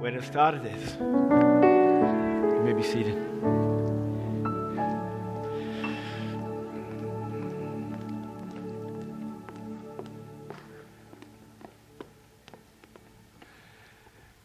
Buenas 0.00 0.30
tardes. 0.30 0.96
You 1.00 2.62
may 2.64 2.72
be 2.72 2.84
seated. 2.84 3.16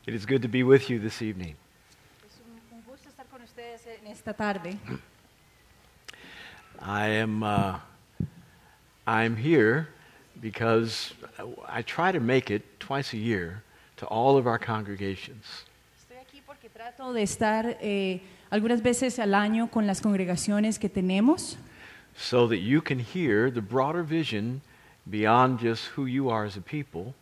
It 0.07 0.15
is 0.15 0.25
good 0.25 0.41
to 0.41 0.47
be 0.47 0.63
with 0.63 0.89
you 0.89 0.97
this 0.97 1.21
evening. 1.21 1.55
Es 2.25 2.39
un, 2.43 2.59
un 2.75 2.83
gusto 2.87 3.09
estar 3.09 3.27
con 3.29 3.43
ustedes 3.43 3.85
en 3.85 4.07
esta 4.07 4.33
tarde. 4.33 4.79
I 6.81 7.05
am 7.09 7.43
uh, 7.43 7.77
I'm 9.05 9.35
here 9.35 9.89
because 10.41 11.13
I 11.69 11.83
try 11.83 12.11
to 12.11 12.19
make 12.19 12.49
it 12.49 12.79
twice 12.79 13.13
a 13.13 13.17
year 13.17 13.61
to 14.03 14.09
all 14.09 14.37
of 14.37 14.45
our 14.47 14.59
congregations. 14.59 15.65
Estoy 15.97 16.17
aquí 16.21 16.41
porque 16.45 16.69
trato 16.69 17.13
de 17.13 17.23
estar 17.23 17.77
eh, 17.81 18.21
algunas 18.49 18.81
veces 18.81 19.17
al 19.19 19.33
año 19.33 19.69
con 19.71 19.87
las 19.87 20.01
congregaciones 20.01 20.77
que 20.77 20.89
tenemos 20.89 21.57
so 22.15 22.47
that 22.47 22.57
you 22.59 22.81
can 22.81 22.99
hear 22.99 23.49
the 23.51 23.61
broader 23.61 24.03
vision 24.03 24.61
beyond 25.09 25.59
just 25.59 25.87
who 25.97 26.05
you 26.05 26.29
are 26.29 26.45
as 26.45 26.57
a 26.57 26.61
people 26.61 27.13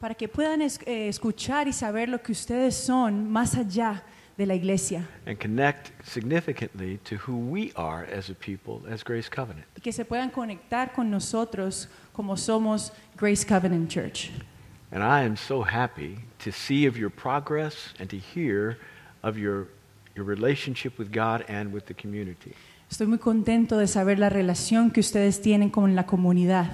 para 0.00 0.14
que 0.14 0.26
puedan 0.26 0.60
es- 0.62 0.80
eh, 0.86 1.08
escuchar 1.08 1.68
y 1.68 1.72
saber 1.72 2.08
lo 2.08 2.18
que 2.20 2.32
ustedes 2.32 2.74
son 2.74 3.30
más 3.30 3.54
allá 3.56 4.02
de 4.36 4.46
la 4.46 4.54
iglesia 4.54 5.06
and 5.26 5.38
connect 5.38 5.92
significantly 6.04 6.98
to 7.04 7.16
who 7.16 7.36
we 7.36 7.70
are 7.76 8.04
as 8.12 8.30
a 8.30 8.34
people 8.34 8.80
as 8.92 9.04
Grace 9.04 9.28
Covenant. 9.30 9.64
y 9.76 9.80
que 9.80 9.92
se 9.92 10.04
puedan 10.04 10.30
conectar 10.30 10.92
con 10.92 11.08
nosotros 11.10 11.88
como 12.12 12.36
somos 12.36 12.92
Grace 13.16 13.46
Covenant 13.46 13.88
Church. 13.88 14.30
And 14.92 15.02
I 15.02 15.24
am 15.24 15.36
so 15.36 15.62
happy 15.62 16.18
to 16.40 16.52
see 16.52 16.86
of 16.86 16.98
your 16.98 17.10
progress 17.10 17.94
and 17.98 18.10
to 18.10 18.18
hear 18.18 18.76
of 19.22 19.38
your, 19.38 19.68
your 20.14 20.26
relationship 20.26 20.98
with 20.98 21.10
God 21.10 21.44
and 21.48 21.72
with 21.72 21.86
the 21.86 21.94
community. 21.94 22.54
Estoy 22.90 23.06
muy 23.06 23.18
contento 23.18 23.78
de 23.78 23.86
saber 23.86 24.18
la 24.18 24.28
relación 24.28 24.90
que 24.92 25.00
ustedes 25.00 25.40
tienen 25.40 25.70
con 25.70 25.94
la 25.94 26.04
comunidad. 26.04 26.70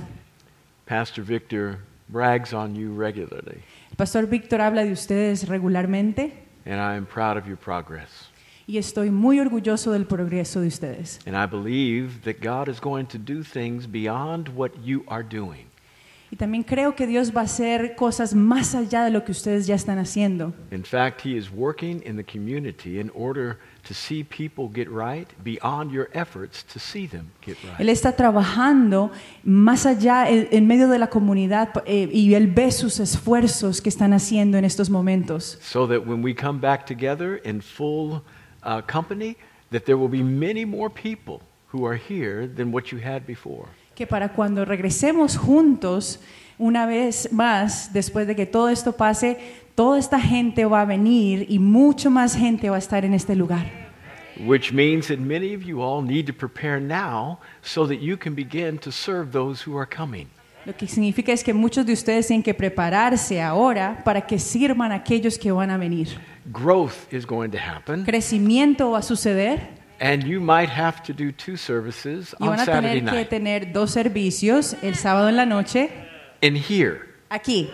Pastor 0.85 1.23
Victor 1.23 1.79
brags 2.09 2.53
on 2.53 2.75
you 2.75 2.93
regularly, 2.93 3.63
El 3.91 3.97
pastor 3.97 4.27
Víctor 4.27 4.61
habla 4.61 4.85
de 4.85 4.93
ustedes 4.93 5.47
regularmente 5.47 6.33
and 6.65 6.81
I 6.81 6.97
am 6.97 7.07
proud 7.07 7.37
of 7.37 7.47
your 7.47 7.57
progress. 7.57 8.31
y 8.67 8.79
estoy 8.79 9.11
muy 9.11 9.39
orgulloso 9.39 9.93
del 9.93 10.07
progreso 10.07 10.61
de 10.61 10.69
ustedes. 10.69 11.21
And 11.27 11.37
I 11.37 11.47
believe 11.47 12.23
that 12.25 12.41
God 12.43 12.69
is 12.69 12.81
going 12.81 13.07
to 13.07 13.19
do 13.19 13.43
things 13.43 13.87
beyond 13.87 14.49
what 14.49 14.73
you 14.83 15.05
are 15.09 15.23
doing. 15.23 15.68
Y 16.31 16.37
también 16.37 16.63
creo 16.63 16.95
que 16.95 17.07
Dios 17.07 17.35
va 17.35 17.41
a 17.41 17.45
hacer 17.45 17.95
cosas 17.97 18.35
más 18.35 18.75
allá 18.75 19.03
de 19.05 19.11
lo 19.11 19.25
que 19.25 19.33
ustedes 19.33 19.67
ya 19.67 19.75
están 19.75 19.99
haciendo. 19.99 20.53
In 20.71 20.85
fact, 20.85 21.25
He 21.25 21.37
is 21.37 21.51
working 21.51 22.03
in 22.05 22.17
the 22.17 22.25
community 22.25 23.01
in 23.01 23.11
order 23.15 23.57
to 23.87 23.95
see 23.95 24.23
people 24.23 24.69
get 24.71 24.89
right 24.91 25.27
beyond 25.43 25.91
your 25.91 26.11
efforts 26.13 26.63
to 26.65 26.79
see 26.79 27.09
them 27.09 27.31
get 27.41 27.57
Él 27.63 27.87
right. 27.87 27.89
está 27.89 28.13
trabajando 28.13 29.11
más 29.43 29.87
allá 29.87 30.29
en, 30.29 30.49
en 30.51 30.67
medio 30.67 30.89
de 30.89 30.99
la 30.99 31.09
comunidad 31.09 31.71
eh, 31.87 32.11
y 32.13 32.35
Él 32.35 32.49
ve 32.49 32.73
sus 32.73 33.01
esfuerzos 33.01 33.81
que 33.81 33.89
están 33.89 34.13
haciendo 34.13 34.59
en 34.59 34.67
estos 34.67 34.91
momentos. 34.91 35.59
So 35.63 35.87
that 35.87 36.07
when 36.07 36.23
we 36.23 36.35
come 36.35 36.61
back 36.61 36.85
together 36.85 37.41
in 37.45 37.63
full 37.63 38.23
uh, 38.63 38.83
company, 38.83 39.37
that 39.71 39.87
there 39.87 39.97
will 39.97 40.11
be 40.11 40.23
many 40.23 40.67
more 40.67 40.91
people 40.91 41.41
who 41.73 41.87
are 41.87 41.97
here 41.97 42.47
than 42.47 42.71
what 42.71 42.93
you 42.93 42.99
had 42.99 43.27
before. 43.27 43.69
Que 43.99 44.07
para 44.07 44.29
cuando 44.29 44.65
regresemos 44.65 45.37
juntos, 45.37 46.21
una 46.57 46.87
vez 46.87 47.33
más, 47.33 47.93
después 47.93 48.29
de 48.29 48.37
que 48.37 48.47
todo 48.47 48.69
esto 48.69 48.93
pase, 48.93 49.39
toda 49.75 49.99
esta 49.99 50.21
gente 50.21 50.65
va 50.67 50.83
a 50.83 50.85
venir 50.85 51.47
y 51.49 51.59
mucho 51.59 52.09
más 52.09 52.37
gente 52.37 52.71
va 52.71 52.77
a 52.77 52.79
estar 52.79 53.05
en 53.05 53.13
este 53.13 53.35
lugar. 53.35 53.67
Which 54.47 54.73
means 54.73 55.09
that 55.09 55.19
many 55.19 55.53
of 55.53 55.65
you 55.65 55.83
all 55.83 56.01
need 56.01 56.27
to 56.27 56.33
prepare 56.33 56.81
now 56.81 57.41
so 57.61 57.89
that 57.89 57.97
you 57.97 58.17
can 58.17 58.37
begin 58.37 58.79
to 58.79 58.93
serve 58.93 59.33
those 59.33 59.69
who 59.69 59.77
are 59.77 59.89
coming. 59.89 60.29
Lo 60.65 60.77
que 60.77 60.87
significa 60.87 61.33
es 61.33 61.43
que 61.43 61.53
muchos 61.53 61.85
de 61.85 61.93
ustedes 61.93 62.29
tienen 62.29 62.45
que 62.45 62.55
prepararse 62.55 63.43
ahora 63.43 64.01
para 64.05 64.21
que 64.21 64.39
sirvan 64.39 64.93
a 64.93 64.97
aquellos 64.97 65.37
que 65.37 65.51
van 65.51 65.71
a 65.73 65.77
venir. 65.77 66.07
Growth 66.53 67.13
is 67.13 67.27
going 67.27 67.51
to 67.51 67.59
happen, 67.59 68.05
Crecimiento 68.05 68.93
va 68.93 68.99
a 68.99 69.03
suceder 69.03 69.77
and 70.01 70.25
you 70.25 70.41
might 70.41 70.69
have 70.69 71.03
to 71.05 71.13
do 71.13 71.33
two 71.33 71.57
services 71.57 72.35
y 72.39 72.47
on 72.47 72.57
van 72.57 72.61
a 72.61 72.65
Saturday 72.65 73.01
tener 73.01 73.11
que 73.11 73.17
night 73.19 73.29
tener 73.31 73.73
dos 73.73 73.93
servicios, 73.93 74.75
el 74.83 74.95
sábado 74.95 75.29
en 75.29 75.37
la 75.37 75.45
noche, 75.45 75.91
in 76.43 76.55
here. 76.57 77.07
aquí. 77.31 77.69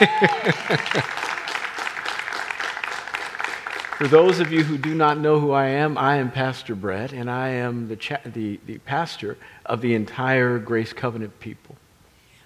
For 3.98 4.08
those 4.08 4.40
of 4.40 4.50
you 4.50 4.64
who 4.64 4.78
do 4.78 4.94
not 4.94 5.18
know 5.18 5.38
who 5.38 5.52
I 5.52 5.66
am, 5.66 5.98
I 5.98 6.16
am 6.16 6.30
Pastor 6.30 6.74
Brett, 6.74 7.12
and 7.12 7.30
I 7.30 7.48
am 7.50 7.86
the, 7.88 7.96
cha- 7.96 8.22
the, 8.24 8.58
the 8.64 8.78
pastor 8.78 9.36
of 9.66 9.82
the 9.82 9.94
entire 9.94 10.58
Grace 10.58 10.94
Covenant 10.94 11.38
people. 11.38 11.76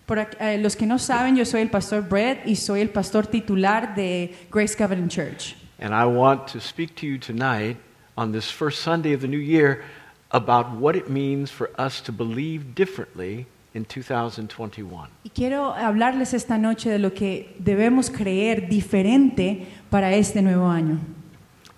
Por 0.05 0.19
ac- 0.19 0.37
eh, 0.41 0.56
los 0.61 0.75
que 0.75 0.85
no 0.85 0.97
saben, 0.97 1.37
yo 1.37 1.45
soy 1.45 1.61
el 1.61 1.69
pastor 1.69 2.03
Brett 2.03 2.45
y 2.45 2.55
soy 2.56 2.81
el 2.81 2.89
pastor 2.89 3.27
titular 3.27 3.95
de 3.95 4.35
Grace 4.51 4.75
Covenant 4.75 5.12
Church. 5.12 5.55
And 5.79 5.95
I 5.95 6.06
want 6.06 6.49
to 6.49 6.61
speak 6.61 6.97
to 6.97 7.06
you 7.06 7.19
tonight 7.19 7.77
on 8.16 8.32
this 8.32 8.50
first 8.50 8.80
Sunday 8.82 9.12
of 9.12 9.20
the 9.20 9.28
new 9.28 9.38
year 9.38 9.82
about 10.30 10.72
what 10.72 10.97
it 10.97 11.08
means 11.08 11.50
for 11.50 11.70
us 11.78 12.00
to 12.02 12.12
believe 12.12 12.75
differently 12.75 13.47
in 13.75 13.84
2021. 13.84 15.08
Y 15.25 15.30
quiero 15.34 15.72
hablarles 15.72 16.32
esta 16.34 16.56
noche 16.58 16.91
de 16.91 16.98
lo 16.98 17.10
que 17.10 17.54
debemos 17.58 18.10
creer 18.10 18.69
diferente 18.69 19.66
para 19.91 20.12
este 20.14 20.42
nuevo 20.42 20.66
año. 20.69 20.98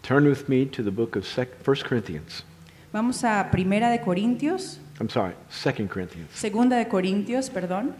Turn 0.03 0.27
with 0.27 0.49
me 0.49 0.67
to 0.67 0.83
the 0.83 0.91
book 0.91 1.17
of 1.17 1.27
sec- 1.27 1.59
1 1.67 1.77
Corinthians. 1.89 2.45
Vamos 2.93 3.25
a 3.25 3.49
Primera 3.51 3.91
de 3.91 3.99
Corintios, 3.99 4.79
I'm 5.01 5.09
sorry, 5.11 5.35
2 5.51 5.89
Corinthians. 5.89 6.31
Segunda 6.35 6.77
de 6.77 6.87
Corintios, 6.87 7.51
perdón. 7.51 7.95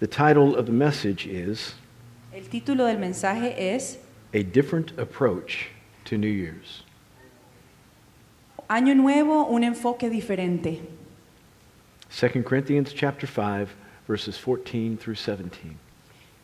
The 0.00 0.06
title 0.06 0.54
of 0.54 0.66
the 0.66 0.72
message 0.72 1.26
is 1.26 1.74
El 2.32 2.42
título 2.48 2.86
del 2.86 2.98
mensaje 2.98 3.54
es 3.74 3.98
A 4.34 4.42
Different 4.42 4.96
Approach 4.98 5.70
to 6.04 6.16
New 6.18 6.28
Year's. 6.30 6.84
Año 8.68 8.94
Nuevo, 8.94 9.46
un 9.48 9.64
enfoque 9.64 10.10
diferente. 10.10 10.82
2 12.10 12.42
Corinthians 12.42 12.92
chapter 12.92 13.26
5 13.26 13.74
verses 14.06 14.36
14 14.36 14.98
through 14.98 15.14
17. 15.14 15.78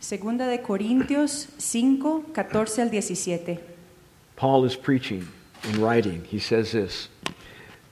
Segunda 0.01 0.47
de 0.47 0.57
Corintios 0.57 1.47
5, 1.59 2.33
14 2.33 2.79
al 2.81 3.03
17. 3.03 3.59
Paul 4.37 4.65
is 4.65 4.75
preaching 4.75 5.29
and 5.65 5.77
writing. 5.77 6.25
He 6.25 6.39
says 6.39 6.73
this 6.73 7.09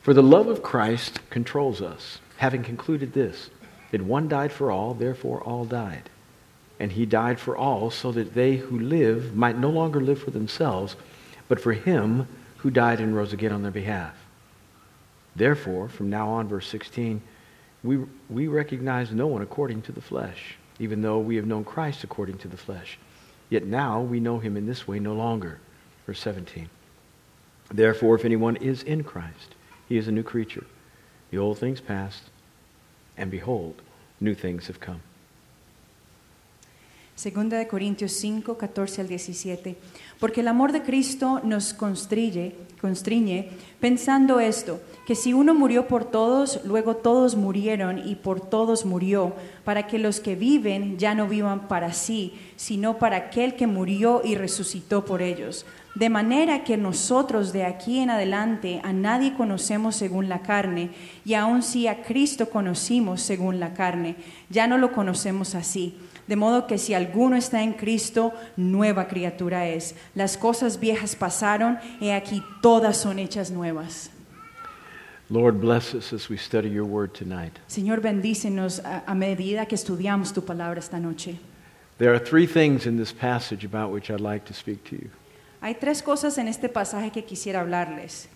For 0.01 0.15
the 0.15 0.23
love 0.23 0.49
of 0.49 0.63
Christ 0.63 1.21
controls 1.29 1.83
us, 1.83 2.19
having 2.39 2.63
concluded 2.63 3.13
this 3.13 3.51
that 3.91 4.01
one 4.01 4.29
died 4.29 4.53
for 4.53 4.71
all, 4.71 4.95
therefore 4.95 5.43
all 5.43 5.67
died. 5.67 6.09
And 6.81 6.93
he 6.93 7.05
died 7.05 7.39
for 7.39 7.55
all, 7.55 7.91
so 7.91 8.11
that 8.13 8.33
they 8.33 8.57
who 8.57 8.79
live 8.79 9.37
might 9.37 9.59
no 9.59 9.69
longer 9.69 10.01
live 10.01 10.23
for 10.23 10.31
themselves, 10.31 10.97
but 11.49 11.61
for 11.61 11.75
him 11.75 12.27
who 12.59 12.71
died 12.71 12.99
and 12.99 13.15
rose 13.15 13.35
again 13.35 13.53
on 13.53 13.63
their 13.63 13.71
behalf. 13.71 14.22
Therefore, 15.35 15.89
from 15.89 16.11
now 16.11 16.29
on, 16.29 16.49
verse 16.49 16.67
16, 16.69 17.23
we, 17.83 18.05
we 18.29 18.49
recognize 18.49 19.13
no 19.13 19.27
one 19.27 19.43
according 19.43 19.83
to 19.83 19.93
the 19.93 20.01
flesh, 20.01 20.57
even 20.79 21.03
though 21.03 21.19
we 21.19 21.37
have 21.37 21.47
known 21.47 21.65
Christ 21.65 22.05
according 22.05 22.39
to 22.39 22.49
the 22.49 22.57
flesh. 22.57 22.99
Yet 23.49 23.67
now 23.67 24.01
we 24.01 24.21
know 24.21 24.39
him 24.39 24.57
in 24.57 24.67
this 24.67 24.87
way 24.87 24.99
no 24.99 25.15
longer. 25.15 25.59
Verse 26.07 26.21
17. 26.21 26.69
Therefore, 27.73 28.15
if 28.15 28.25
anyone 28.25 28.57
is 28.57 28.83
in 28.83 29.05
Christ, 29.05 29.55
he 29.89 29.97
is 29.97 30.09
a 30.09 30.13
new 30.13 30.23
creature. 30.23 30.65
The 31.31 31.39
old 31.39 31.59
things 31.59 31.81
passed, 31.81 32.25
and 33.17 33.31
behold, 33.31 33.81
new 34.21 34.35
things 34.35 34.67
have 34.67 34.81
come. 34.81 35.01
Segunda 37.15 37.59
de 37.59 37.69
Corintios 37.69 38.13
5, 38.13 38.57
14 38.57 39.03
al 39.03 39.09
17. 39.09 39.77
Porque 40.19 40.41
el 40.41 40.49
amor 40.49 40.73
de 40.73 40.83
Cristo 40.83 41.43
nos 41.45 41.75
constriñe, 41.75 42.55
constriñe, 42.81 43.51
pensando 43.81 44.41
esto, 44.41 44.81
que 45.07 45.15
si 45.15 45.35
uno 45.35 45.53
murió 45.53 45.87
por 45.89 46.07
todos, 46.07 46.61
luego 46.65 46.97
todos 46.97 47.37
murieron 47.37 47.99
y 48.09 48.15
por 48.15 48.41
todos 48.41 48.87
murió, 48.87 49.35
para 49.63 49.87
que 49.87 49.99
los 49.99 50.21
que 50.21 50.37
viven 50.37 50.99
ya 50.99 51.15
no 51.15 51.29
vivan 51.29 51.69
para 51.69 51.93
sí, 51.93 52.33
sino 52.57 52.99
para 52.99 53.17
aquel 53.17 53.57
que 53.57 53.67
murió 53.67 54.23
y 54.25 54.35
resucitó 54.35 55.05
por 55.05 55.21
ellos. 55.21 55.67
De 55.95 56.09
manera 56.09 56.65
que 56.65 56.79
nosotros 56.79 57.53
de 57.53 57.65
aquí 57.65 57.99
en 57.99 58.09
adelante 58.09 58.81
a 58.83 58.95
nadie 58.95 59.35
conocemos 59.35 59.97
según 59.97 60.31
la 60.31 60.41
carne, 60.41 60.91
y 61.27 61.35
aun 61.35 61.63
si 61.63 61.89
a 61.89 62.03
Cristo 62.03 62.49
conocimos 62.49 63.21
según 63.21 63.61
la 63.61 63.75
carne, 63.75 64.17
ya 64.49 64.67
no 64.67 64.79
lo 64.79 64.93
conocemos 64.93 65.55
así. 65.55 65.95
De 66.33 66.37
modo 66.37 66.67
que 66.67 66.79
si 66.79 66.95
alguno 66.95 67.37
está 67.37 67.63
en 67.63 67.75
Cristo, 67.75 68.33
nueva 68.57 69.07
criatura 69.07 69.69
es. 69.69 69.95
Las 70.15 70.39
cosas 70.39 70.81
viejas 70.81 71.15
pasaron, 71.15 71.79
y 72.01 72.09
aquí 72.09 72.43
todas 72.63 72.97
son 72.97 73.19
hechas 73.19 73.51
nuevas. 73.51 74.09
Lord, 75.29 75.61
bless 75.61 75.93
us 75.93 76.11
as 76.15 76.31
we 76.31 76.39
study 76.39 76.71
your 76.71 76.87
word 76.87 77.13
tonight. 77.13 77.59
Señor, 77.67 78.01
bendícenos 78.01 78.81
a, 78.83 79.03
a 79.07 79.15
medida 79.15 79.67
que 79.67 79.75
estudiamos 79.75 80.33
tu 80.33 80.41
palabra 80.41 80.79
esta 80.79 80.99
noche. 80.99 81.39
There 81.99 82.15
are 82.15 82.19
three 82.19 82.47
things 82.47 82.87
in 82.87 82.97
this 82.97 83.13
passage 83.13 83.63
about 83.63 83.93
which 83.93 84.11
I'd 84.11 84.23
like 84.23 84.47
to 84.47 84.55
speak 84.55 84.85
to 84.85 84.97
you. 84.97 85.11
Hay 85.61 85.75
tres 85.75 86.01
cosas 86.03 86.39
en 86.39 86.49
este 86.49 86.71
pasaje 86.71 87.13
que 87.13 87.25
quisiera 87.25 87.61
hablarles. 87.61 88.27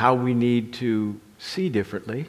How 0.00 0.16
we 0.16 0.34
need 0.34 0.72
to 0.80 1.14
see 1.38 1.70
differently, 1.70 2.26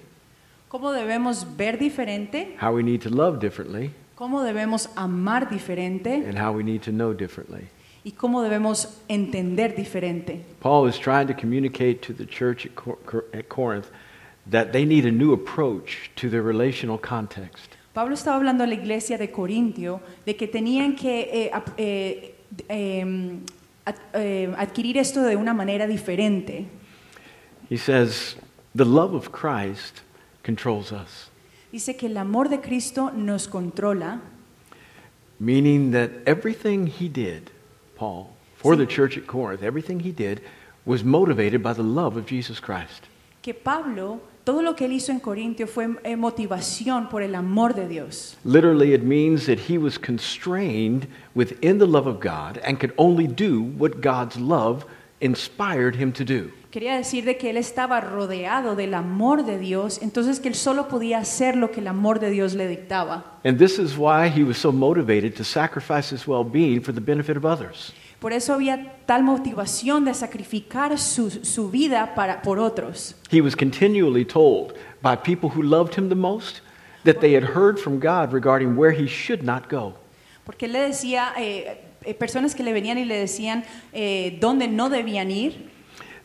Cómo 0.70 0.92
debemos 0.92 1.48
ver 1.58 1.80
diferente, 1.80 2.56
how 2.62 2.72
we 2.76 2.84
need 2.84 3.02
to 3.02 3.10
love 3.10 3.40
differently, 3.40 3.92
cómo 4.24 4.42
debemos 4.42 4.90
amar 4.96 5.50
diferente 5.50 6.24
and 6.26 6.38
how 6.40 6.50
we 6.54 6.64
need 6.64 6.82
to 6.82 6.92
know 6.92 7.14
differently. 7.14 7.68
y 8.06 8.12
cómo 8.12 8.42
debemos 8.42 8.88
entender 9.10 9.76
diferente. 9.76 10.40
Paul 10.62 10.88
is 10.88 10.98
trying 10.98 11.28
to 11.28 11.34
communicate 11.34 11.96
to 12.02 12.14
the 12.14 12.26
church 12.26 12.66
at, 12.66 12.74
Cor- 12.74 13.26
at 13.34 13.50
Corinth 13.50 13.90
that 14.50 14.72
they 14.72 14.86
need 14.86 15.06
a 15.06 15.12
new 15.12 15.34
approach 15.34 16.10
to 16.16 16.30
their 16.30 16.42
relational 16.42 16.98
context. 16.98 17.76
Pablo 17.94 18.14
estaba 18.14 18.38
hablando 18.38 18.64
a 18.64 18.68
la 18.68 18.76
iglesia 18.76 19.18
de 19.18 19.28
Corintio 19.30 20.00
de 20.26 20.36
que 20.38 20.48
tenían 20.48 20.96
que 20.96 21.30
eh, 21.30 21.52
eh, 21.78 22.36
eh, 22.70 23.40
ad- 23.86 24.56
adquirir 24.58 24.98
esto 24.98 25.22
de 25.22 25.36
una 25.36 25.54
manera 25.54 25.86
diferente. 25.86 26.66
He 27.70 27.78
says, 27.78 28.36
The 28.74 28.86
love 28.86 29.14
of 29.14 29.32
Christ 29.34 30.02
controls 30.44 30.92
us, 30.94 31.30
Dice 31.74 31.98
que 31.98 32.06
el 32.06 32.18
amor 32.18 32.50
de 32.50 32.62
Cristo 32.62 33.10
nos 33.10 33.48
controla, 33.48 34.22
meaning 35.40 35.92
that 35.92 36.12
everything 36.28 36.86
he 36.86 37.10
did, 37.10 37.50
Paul, 37.96 38.30
for 38.56 38.76
the 38.76 38.86
church 38.86 39.18
at 39.18 39.26
Corinth, 39.26 39.64
everything 39.64 40.02
he 40.02 40.12
did 40.12 40.42
was 40.86 41.04
motivated 41.04 41.64
by 41.64 41.74
the 41.74 41.82
love 41.82 42.16
of 42.16 42.28
Jesus 42.28 42.60
Christ. 42.60 43.08
que 43.42 43.56
Pablo, 43.56 44.22
todo 44.46 44.62
lo 44.62 44.76
que 44.76 44.86
él 44.86 44.94
hizo 44.94 45.12
en 45.12 45.20
Corintio 45.20 45.66
fue 45.66 45.98
eh, 46.04 46.16
motivación 46.16 47.10
por 47.10 47.24
el 47.24 47.34
amor 47.34 47.74
de 47.74 47.88
Dios. 47.88 48.38
Literally, 48.46 48.94
it 48.94 49.02
means 49.04 49.48
that 49.48 49.62
he 49.68 49.80
was 49.80 49.98
constrained 49.98 51.08
within 51.34 51.80
the 51.80 51.88
love 51.88 52.06
of 52.06 52.20
God 52.20 52.60
and 52.64 52.80
could 52.80 52.94
only 53.00 53.26
do 53.26 53.62
what 53.62 54.00
God's 54.00 54.38
love 54.38 54.86
inspired 55.20 55.96
him 55.96 56.14
to 56.14 56.24
do. 56.24 56.52
Quería 56.74 56.98
decir 56.98 57.24
de 57.24 57.38
que 57.38 57.52
él 57.52 57.58
estaba 57.58 58.02
rodeado 58.02 58.76
del 58.76 58.96
amor 58.96 59.46
de 59.46 59.60
Dios, 59.60 60.02
entonces 60.02 60.40
que 60.40 60.48
él 60.48 60.56
solo 60.56 60.88
podía 60.88 61.20
hacer 61.20 61.56
lo 61.56 61.70
que 61.70 61.82
el 61.82 61.88
amor 61.88 62.20
de 62.20 62.32
Dios 62.32 62.56
le 62.56 62.68
dictaba. 62.68 63.40
And 63.44 63.60
this 63.60 63.78
is 63.78 63.96
why 63.96 64.28
he 64.28 64.44
was 64.44 64.58
so 64.58 64.72
motivated 64.72 65.36
to 65.36 65.44
sacrifice 65.44 66.12
his 66.12 66.28
well 66.28 66.44
being 66.44 66.82
for 66.82 66.92
the 66.92 67.00
benefit 67.00 67.38
of 67.38 67.46
others. 67.46 67.94
Por 68.20 68.34
eso 68.34 68.56
había 68.56 68.92
tal 69.06 69.22
motivación 69.22 70.04
de 70.04 70.16
sacrificar 70.16 70.98
su, 70.98 71.30
su 71.30 71.70
vida 71.70 72.16
para, 72.16 72.42
por 72.42 72.58
otros. 72.58 73.14
He 73.30 73.40
was 73.40 73.56
continually 73.56 74.26
told 74.26 74.74
by 75.04 75.16
people 75.16 75.52
who 75.56 75.62
loved 75.62 75.94
him 75.94 76.10
the 76.10 76.16
most 76.16 76.62
that 77.04 77.18
they 77.20 77.36
had 77.36 77.56
heard 77.56 77.78
from 77.78 78.00
God 78.00 78.34
regarding 78.34 78.76
where 78.76 79.00
he 79.00 79.06
should 79.06 79.44
not 79.44 79.70
go. 79.70 79.94
Porque 80.44 80.66
él 80.66 80.72
le 80.72 80.80
decía, 80.80 81.34
eh, 81.38 81.84
eh, 82.04 82.16
personas 82.16 82.56
que 82.56 82.64
le 82.64 82.74
venían 82.74 82.98
y 82.98 83.06
le 83.06 83.20
decían 83.20 83.64
eh, 83.94 84.40
dónde 84.42 84.68
no 84.68 84.90
debían 84.90 85.30
ir, 85.30 85.72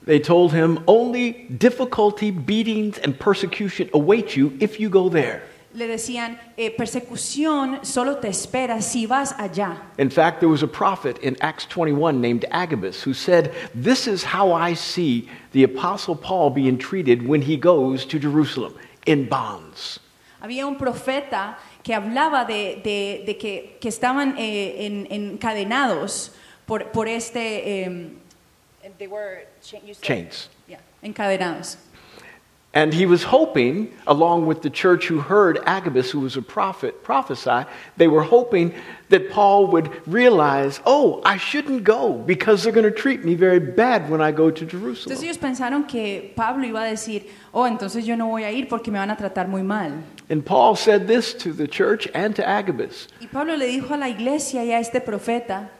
They 0.08 0.18
told 0.20 0.52
him, 0.54 0.78
Only 0.86 1.32
difficulty, 1.58 2.30
beatings, 2.30 2.96
and 2.96 3.18
persecution 3.18 3.90
await 3.92 4.34
you 4.36 4.56
if 4.58 4.80
you 4.80 4.88
go 4.88 5.10
there. 5.10 5.42
le 5.74 5.86
decían, 5.86 6.38
eh, 6.56 6.70
persecución 6.70 7.84
solo 7.84 8.14
te 8.18 8.28
espera 8.28 8.80
si 8.82 9.04
vas 9.06 9.34
allá. 9.34 9.76
In 9.98 10.08
fact, 10.08 10.40
there 10.40 10.48
was 10.48 10.62
a 10.62 10.66
prophet 10.66 11.18
in 11.18 11.36
Acts 11.42 11.66
21 11.66 12.22
named 12.22 12.46
Agabus 12.50 13.02
who 13.02 13.12
said, 13.12 13.52
This 13.74 14.06
is 14.08 14.24
how 14.24 14.50
I 14.50 14.72
see 14.74 15.28
the 15.52 15.64
Apostle 15.64 16.16
Paul 16.16 16.50
being 16.50 16.78
treated 16.78 17.28
when 17.28 17.42
he 17.42 17.58
goes 17.58 18.06
to 18.06 18.18
Jerusalem 18.18 18.72
in 19.04 19.28
bonds. 19.28 20.00
Había 20.42 20.66
un 20.66 20.76
profeta 20.78 21.56
que 21.84 21.94
hablaba 21.94 22.46
de, 22.46 22.80
de- 22.82 23.24
de 23.26 23.34
que, 23.36 23.76
que 23.78 23.90
estaban 23.90 24.36
eh, 24.38 24.86
en- 24.86 25.06
encadenados 25.10 26.30
por, 26.66 26.84
por 26.92 27.08
este... 27.08 27.84
eh, 27.84 28.10
they 28.98 29.06
were 29.06 29.42
cha- 29.62 29.78
you 29.84 29.94
said- 29.94 30.02
Chains. 30.02 30.48
Yeah, 30.68 30.78
encadenados. 31.02 31.76
And 32.74 32.92
he 32.92 33.06
was 33.06 33.22
hoping, 33.24 33.94
along 34.06 34.44
with 34.46 34.60
the 34.60 34.68
church 34.68 35.06
who 35.06 35.20
heard 35.20 35.58
Agabus, 35.64 36.10
who 36.10 36.20
was 36.20 36.36
a 36.36 36.42
prophet, 36.42 37.02
prophesy, 37.02 37.64
they 37.96 38.08
were 38.08 38.22
hoping 38.22 38.74
that 39.08 39.30
Paul 39.30 39.68
would 39.68 39.90
realize, 40.06 40.78
oh, 40.84 41.22
I 41.24 41.38
shouldn't 41.38 41.82
go 41.82 42.12
because 42.12 42.62
they're 42.62 42.72
going 42.72 42.84
to 42.84 42.90
treat 42.92 43.24
me 43.24 43.34
very 43.34 43.58
bad 43.58 44.10
when 44.10 44.20
I 44.20 44.32
go 44.32 44.50
to 44.50 44.66
Jerusalem. 44.66 45.16
Entonces 45.16 45.22
ellos 45.24 45.38
pensaron 45.38 45.88
que 45.88 46.30
Pablo 46.36 46.66
iba 46.68 46.82
a 46.86 46.90
decir, 46.90 47.24
oh, 47.54 47.62
entonces 47.64 48.04
yo 48.06 48.16
no 48.16 48.28
voy 48.28 48.44
a 48.44 48.50
ir 48.52 48.68
porque 48.68 48.88
me 48.92 48.98
van 48.98 49.10
a 49.10 49.16
tratar 49.16 49.48
muy 49.48 49.62
mal. 49.62 49.92
And 50.28 50.44
Paul 50.44 50.76
said 50.76 51.08
this 51.08 51.32
to 51.34 51.54
the 51.54 51.66
church 51.66 52.06
and 52.14 52.36
to 52.36 52.42
Agabus 52.46 53.08
Y 53.18 53.28
Pablo 53.28 53.56
le 53.56 53.66
dijo 53.66 53.92
a 53.92 53.96
la 53.96 54.08
iglesia 54.10 54.62
y 54.62 54.72
a 54.72 54.78
este 54.78 55.00
profeta, 55.00 55.70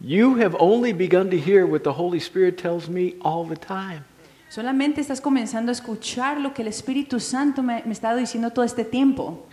You 0.00 0.36
have 0.36 0.56
only 0.58 0.92
begun 0.92 1.30
to 1.30 1.38
hear 1.38 1.66
what 1.66 1.84
the 1.84 1.92
Holy 1.92 2.20
Spirit 2.20 2.56
tells 2.56 2.88
me 2.88 3.16
all 3.20 3.44
the 3.44 3.56
time. 3.56 4.04
solamente 4.50 5.00
estás 5.00 5.20
comenzando 5.20 5.70
a 5.70 5.72
escuchar 5.72 6.40
lo 6.40 6.52
que 6.52 6.62
el 6.62 6.68
Espíritu 6.68 7.20
Santo 7.20 7.62
me, 7.62 7.82
me 7.84 7.90
ha 7.90 7.92
estado 7.92 8.18
diciendo 8.18 8.50
todo 8.50 8.64
este 8.64 8.84
tiempo. 8.84 9.46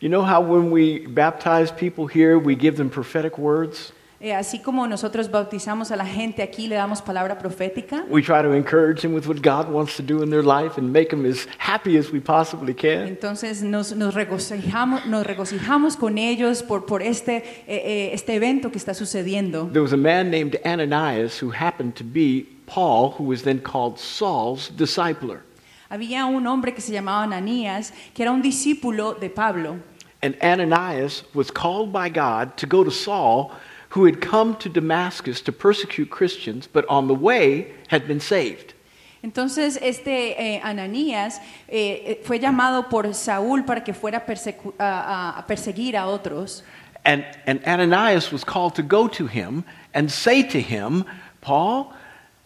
You 0.00 0.08
know 0.08 0.22
how 0.22 0.40
when 0.40 0.70
we 0.70 1.06
baptize 1.06 1.70
people 1.70 2.06
here, 2.06 2.38
we 2.38 2.54
give 2.54 2.76
them 2.76 2.88
prophetic 2.88 3.38
words? 3.38 3.92
Eh, 4.20 4.34
así 4.34 4.58
como 4.58 4.88
nosotros 4.88 5.30
bautizamos 5.30 5.92
a 5.92 5.96
la 5.96 6.04
gente 6.04 6.42
aquí, 6.42 6.66
le 6.66 6.74
damos 6.74 7.00
palabra 7.00 7.38
profética. 7.38 8.04
We 8.10 8.20
try 8.20 8.42
to 8.42 8.52
encourage 8.52 9.02
them 9.02 9.14
with 9.14 9.28
what 9.28 9.40
God 9.40 9.70
wants 9.70 9.96
to 9.96 10.02
do 10.02 10.24
in 10.24 10.30
their 10.30 10.42
life 10.42 10.76
and 10.76 10.92
make 10.92 11.10
them 11.10 11.24
as 11.24 11.46
happy 11.58 11.96
as 11.96 12.10
we 12.10 12.18
possibly 12.18 12.74
can. 12.74 13.06
Entonces 13.06 13.62
nos, 13.62 13.94
nos 13.94 14.14
regocijamos, 14.14 15.06
nos 15.06 15.24
regocijamos 15.24 15.96
con 15.96 16.18
ellos 16.18 16.64
por, 16.64 16.84
por 16.84 17.00
este, 17.00 17.36
eh, 17.36 17.42
eh, 17.68 18.10
este 18.12 18.34
evento 18.34 18.72
que 18.72 18.78
está 18.78 18.92
sucediendo. 18.92 19.70
There 19.72 19.82
was 19.82 19.92
a 19.92 19.96
man 19.96 20.32
named 20.32 20.58
Ananias 20.66 21.40
who 21.40 21.52
happened 21.52 21.94
to 21.94 22.02
be 22.02 22.44
Paul, 22.66 23.14
who 23.16 23.22
was 23.22 23.44
then 23.44 23.60
called 23.60 24.00
Saul's 24.00 24.72
discipler. 24.76 25.42
Había 25.90 26.26
un 26.26 26.44
hombre 26.48 26.74
que 26.74 26.80
se 26.80 26.92
llamaba 26.92 27.22
Ananías, 27.22 27.92
que 28.14 28.24
era 28.24 28.32
un 28.32 28.42
discípulo 28.42 29.14
de 29.14 29.30
Pablo. 29.30 29.78
And 30.20 30.34
Ananias 30.42 31.22
was 31.32 31.52
called 31.52 31.92
by 31.92 32.08
God 32.08 32.56
to 32.56 32.66
go 32.66 32.82
to 32.82 32.90
Saul, 32.90 33.52
who 33.90 34.04
had 34.04 34.20
come 34.20 34.54
to 34.56 34.68
Damascus 34.68 35.40
to 35.42 35.52
persecute 35.52 36.10
Christians, 36.10 36.68
but 36.70 36.84
on 36.88 37.08
the 37.08 37.14
way 37.14 37.72
had 37.88 38.06
been 38.06 38.20
saved. 38.20 38.74
Entonces 39.22 39.78
este 39.82 40.06
eh, 40.38 40.60
Ananías 40.62 41.38
eh, 41.68 42.02
eh, 42.04 42.20
fue 42.24 42.38
llamado 42.38 42.88
por 42.88 43.04
Saúl 43.14 43.64
para 43.66 43.82
que 43.82 43.92
fuera 43.92 44.22
a, 44.26 44.32
a- 44.78 44.84
a- 44.84 45.38
a 45.40 45.46
perseguir 45.46 45.96
a 45.96 46.06
otros. 46.06 46.62
And, 47.04 47.24
and 47.46 47.60
Ananias 47.66 48.30
was 48.30 48.44
called 48.44 48.74
to 48.76 48.82
go 48.82 49.08
to 49.08 49.26
him 49.26 49.64
and 49.94 50.10
say 50.10 50.42
to 50.42 50.60
him, 50.60 51.04
Paul, 51.40 51.92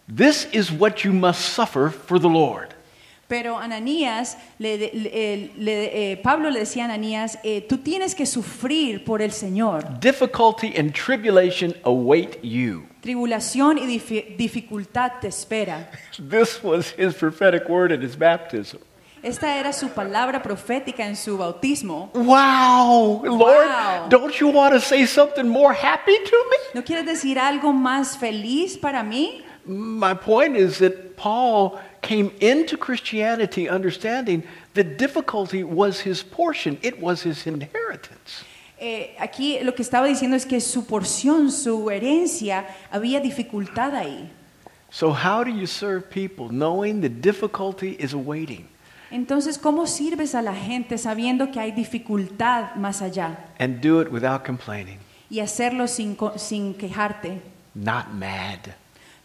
this 0.07 0.45
is 0.53 0.71
what 0.71 1.03
you 1.03 1.11
must 1.13 1.41
suffer 1.53 1.89
for 1.89 2.17
the 2.17 2.29
Lord. 2.29 2.72
Pero 3.33 3.57
Ananías, 3.57 4.37
le, 4.59 4.77
le- 4.77 4.91
eh, 5.11 5.51
le- 5.57 6.11
eh, 6.11 6.17
Pablo 6.17 6.51
le 6.51 6.59
decía 6.59 6.83
a 6.83 6.85
Ananías, 6.85 7.39
eh, 7.43 7.65
tú 7.67 7.79
tienes 7.79 8.13
que 8.13 8.27
sufrir 8.27 9.03
por 9.03 9.23
el 9.23 9.31
Señor. 9.31 9.99
Difficulty 9.99 10.71
and 10.77 10.93
tribulation 10.93 11.73
await 11.83 12.39
you. 12.43 12.83
Tribulación 13.01 13.79
y 13.79 13.87
difi- 13.87 14.37
dificultad 14.37 15.13
te 15.19 15.29
espera. 15.29 15.89
This 16.29 16.61
was 16.63 16.93
his 16.95 17.15
prophetic 17.15 17.67
word 17.67 17.91
at 17.91 18.03
his 18.03 18.15
baptism. 18.15 18.77
Esta 19.23 19.57
era 19.57 19.73
su 19.73 19.87
palabra 19.89 20.43
profética 20.43 21.03
en 21.07 21.15
su 21.15 21.35
bautismo. 21.35 22.11
Wow, 22.13 23.23
Lord, 23.25 23.65
Wow. 23.67 24.09
don't 24.09 24.35
you 24.39 24.49
want 24.49 24.75
to 24.75 24.79
say 24.79 25.07
something 25.07 25.47
more 25.47 25.73
happy 25.73 26.17
to 26.23 26.37
me? 26.51 26.57
¿No 26.75 26.83
quieres 26.83 27.07
decir 27.07 27.39
algo 27.39 27.73
más 27.73 28.15
feliz 28.15 28.77
para 28.77 29.01
mí? 29.01 29.41
My 29.65 30.13
point 30.13 30.55
is 30.55 30.77
that 30.77 31.15
Paul 31.15 31.79
came 32.03 32.31
into 32.39 32.77
Christianity 32.77 33.67
understanding 33.67 34.43
that 34.75 34.97
difficulty 34.97 35.63
was 35.63 36.01
his 36.05 36.21
portion, 36.21 36.77
it 36.83 36.99
was 37.01 37.23
his 37.25 37.47
inheritance. 37.47 38.45
Eh, 38.79 39.15
aquí 39.17 39.59
lo 39.63 39.73
que 39.73 39.81
estaba 39.81 40.05
diciendo 40.07 40.35
es 40.35 40.45
que 40.45 40.59
su 40.59 40.85
porción, 40.85 41.49
su 41.51 41.89
herencia, 41.89 42.65
había 42.91 43.19
dificultad 43.21 43.95
ahí. 43.95 44.29
So, 44.91 45.11
how 45.11 45.43
do 45.43 45.49
you 45.49 45.65
serve 45.65 46.09
people 46.11 46.49
knowing 46.49 47.01
the 47.01 47.09
difficulty 47.09 47.95
is 47.99 48.13
awaiting 48.13 48.67
Entonces, 49.09 49.57
¿cómo 49.57 49.87
sirves 49.87 50.35
a 50.35 50.41
la 50.41 50.53
gente 50.53 50.97
sabiendo 50.97 51.51
que 51.51 51.59
hay 51.59 51.71
dificultad 51.71 52.75
más 52.75 53.01
allá? 53.01 53.37
and 53.59 53.79
do 53.81 54.01
it 54.01 54.09
without 54.11 54.43
complaining, 54.45 54.99
Y 55.29 55.39
hacerlo 55.39 55.87
sin, 55.87 56.17
sin 56.35 56.73
quejarte, 56.75 57.41
not 57.73 58.09
mad? 58.09 58.59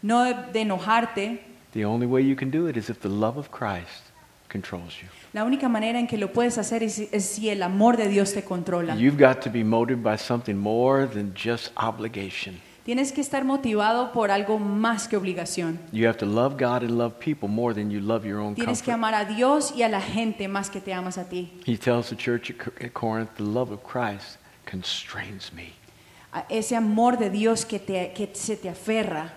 no 0.01 0.23
de 0.53 0.61
enojarte. 0.61 1.48
The 1.73 1.85
only 1.85 2.07
way 2.07 2.21
you 2.21 2.35
can 2.35 2.49
do 2.49 2.67
it 2.67 2.77
is 2.77 2.89
if 2.89 2.99
the 3.01 3.09
love 3.09 3.37
of 3.37 3.49
Christ 3.51 4.11
controls 4.49 4.95
you. 5.01 5.07
La 5.33 5.43
única 5.43 5.69
manera 5.69 5.99
en 5.99 6.07
que 6.07 6.17
lo 6.17 6.29
puedes 6.33 6.57
hacer 6.57 6.81
es, 6.81 6.99
es 7.11 7.25
si 7.25 7.49
el 7.49 7.61
amor 7.61 7.97
de 7.97 8.07
Dios 8.07 8.33
te 8.33 8.41
controla. 8.43 8.95
You've 8.95 9.17
got 9.19 9.41
to 9.43 9.49
be 9.51 9.63
motivated 9.63 10.03
by 10.03 10.17
something 10.17 10.55
more 10.55 11.05
than 11.07 11.33
just 11.35 11.71
obligation. 11.77 12.59
Tienes 12.83 13.11
que 13.11 13.21
estar 13.21 13.45
motivado 13.45 14.11
por 14.11 14.31
algo 14.31 14.57
más 14.57 15.07
que 15.07 15.15
obligación. 15.15 15.77
You 15.91 16.07
have 16.07 16.17
to 16.17 16.25
love 16.25 16.57
God 16.57 16.81
and 16.81 16.97
love 16.97 17.19
people 17.19 17.47
more 17.47 17.71
than 17.75 17.91
you 17.91 17.99
love 17.99 18.25
your 18.25 18.39
own 18.39 18.55
Tienes 18.55 18.81
que 18.81 18.91
comfort. 18.91 19.13
amar 19.13 19.13
a 19.13 19.25
Dios 19.25 19.71
y 19.75 19.83
a 19.83 19.89
la 19.89 20.01
gente 20.01 20.47
más 20.47 20.71
que 20.71 20.81
te 20.81 20.91
amas 20.91 21.19
a 21.19 21.25
ti. 21.29 21.51
He 21.67 21.77
tells 21.77 22.09
the 22.09 22.15
church 22.15 22.49
at 22.49 22.57
Cor- 22.57 22.73
at 22.83 22.93
Corinth, 22.93 23.35
the 23.37 23.43
love 23.43 23.71
of 23.71 23.83
Christ 23.83 24.39
constrains 24.65 25.53
me. 25.53 25.73
A 26.33 26.45
Ese 26.49 26.75
amor 26.75 27.17
de 27.17 27.29
Dios 27.29 27.63
que, 27.65 27.77
te, 27.77 28.11
que 28.15 28.29
se 28.33 28.55
te 28.55 28.69
aferra. 28.69 29.33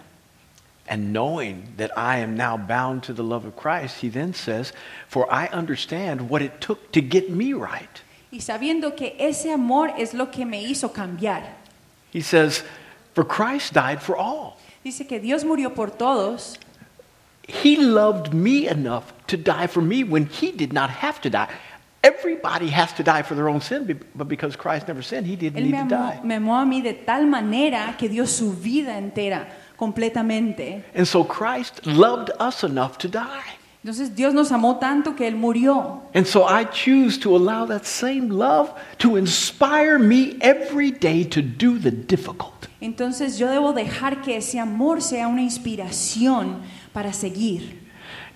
And 0.89 1.13
knowing 1.13 1.75
that 1.77 1.97
I 1.97 2.19
am 2.19 2.37
now 2.37 2.57
bound 2.57 3.05
to 3.05 3.13
the 3.13 3.23
love 3.23 3.45
of 3.45 3.57
Christ, 3.57 4.01
he 4.01 4.09
then 4.09 4.35
says, 4.35 4.73
For 5.09 5.33
I 5.33 5.47
understand 5.47 6.29
what 6.29 6.43
it 6.43 6.61
took 6.61 6.91
to 6.93 7.01
get 7.01 7.31
me 7.31 7.53
right. 7.53 8.03
Y 8.33 8.39
sabiendo 8.39 8.97
que 8.97 9.15
ese 9.19 9.47
amor 9.47 9.93
es 9.99 10.13
lo 10.13 10.27
que 10.27 10.45
me 10.45 10.65
hizo 10.65 10.93
cambiar. 10.93 11.45
He 12.11 12.21
says, 12.21 12.65
For 13.15 13.25
Christ 13.25 13.73
died 13.73 14.03
for 14.03 14.17
all. 14.17 14.59
Dice 14.85 15.07
que 15.09 15.21
Dios 15.21 15.45
murió 15.45 15.75
por 15.75 15.89
todos. 15.91 16.59
He 17.47 17.77
loved 17.77 18.33
me 18.35 18.69
enough 18.69 19.13
to 19.29 19.37
die 19.37 19.67
for 19.67 19.81
me 19.81 20.03
when 20.05 20.27
he 20.27 20.51
did 20.53 20.73
not 20.73 20.91
have 20.91 21.21
to 21.23 21.31
die. 21.31 21.49
Everybody 22.03 22.69
has 22.69 22.93
to 22.95 23.05
die 23.05 23.23
for 23.23 23.37
their 23.37 23.49
own 23.49 23.61
sin, 23.61 24.01
but 24.17 24.27
because 24.27 24.57
Christ 24.57 24.89
never 24.89 25.03
sinned, 25.03 25.27
he 25.27 25.37
didn't 25.37 25.63
Él 25.63 25.71
need 25.71 25.89
to 25.89 25.89
die. 25.89 26.21
me 26.25 26.35
amó 26.35 26.61
a 26.61 26.67
mí 26.67 26.83
de 26.83 26.95
tal 26.95 27.27
manera 27.27 27.95
que 27.97 28.09
dio 28.09 28.27
su 28.27 28.53
vida 28.53 28.97
entera, 28.99 29.47
completamente. 29.83 30.85
And 30.95 31.05
so 31.05 31.25
Christ 31.25 31.85
loved 31.85 32.31
us 32.39 32.63
enough 32.63 32.99
to 32.99 33.09
die. 33.09 33.59
Entonces 33.85 34.15
Dios 34.15 34.33
nos 34.33 34.53
amó 34.53 34.79
tanto 34.79 35.17
que 35.17 35.27
Él 35.27 35.35
murió. 35.35 36.03
And 36.15 36.25
so 36.25 36.45
I 36.45 36.65
choose 36.67 37.19
to 37.19 37.35
allow 37.35 37.67
that 37.67 37.85
same 37.85 38.29
love 38.29 38.71
to 38.99 39.17
inspire 39.17 39.99
me 39.99 40.37
every 40.41 40.93
day 40.93 41.25
to 41.25 41.43
do 41.43 41.81
the 41.81 41.91
difficult. 41.91 42.69
Entonces 42.81 43.41
yo 43.41 43.49
debo 43.49 43.73
dejar 43.73 44.23
que 44.23 44.37
ese 44.37 44.61
amor 44.61 45.03
sea 45.03 45.27
una 45.27 45.43
inspiración 45.43 46.63
para 46.93 47.13
seguir. 47.13 47.81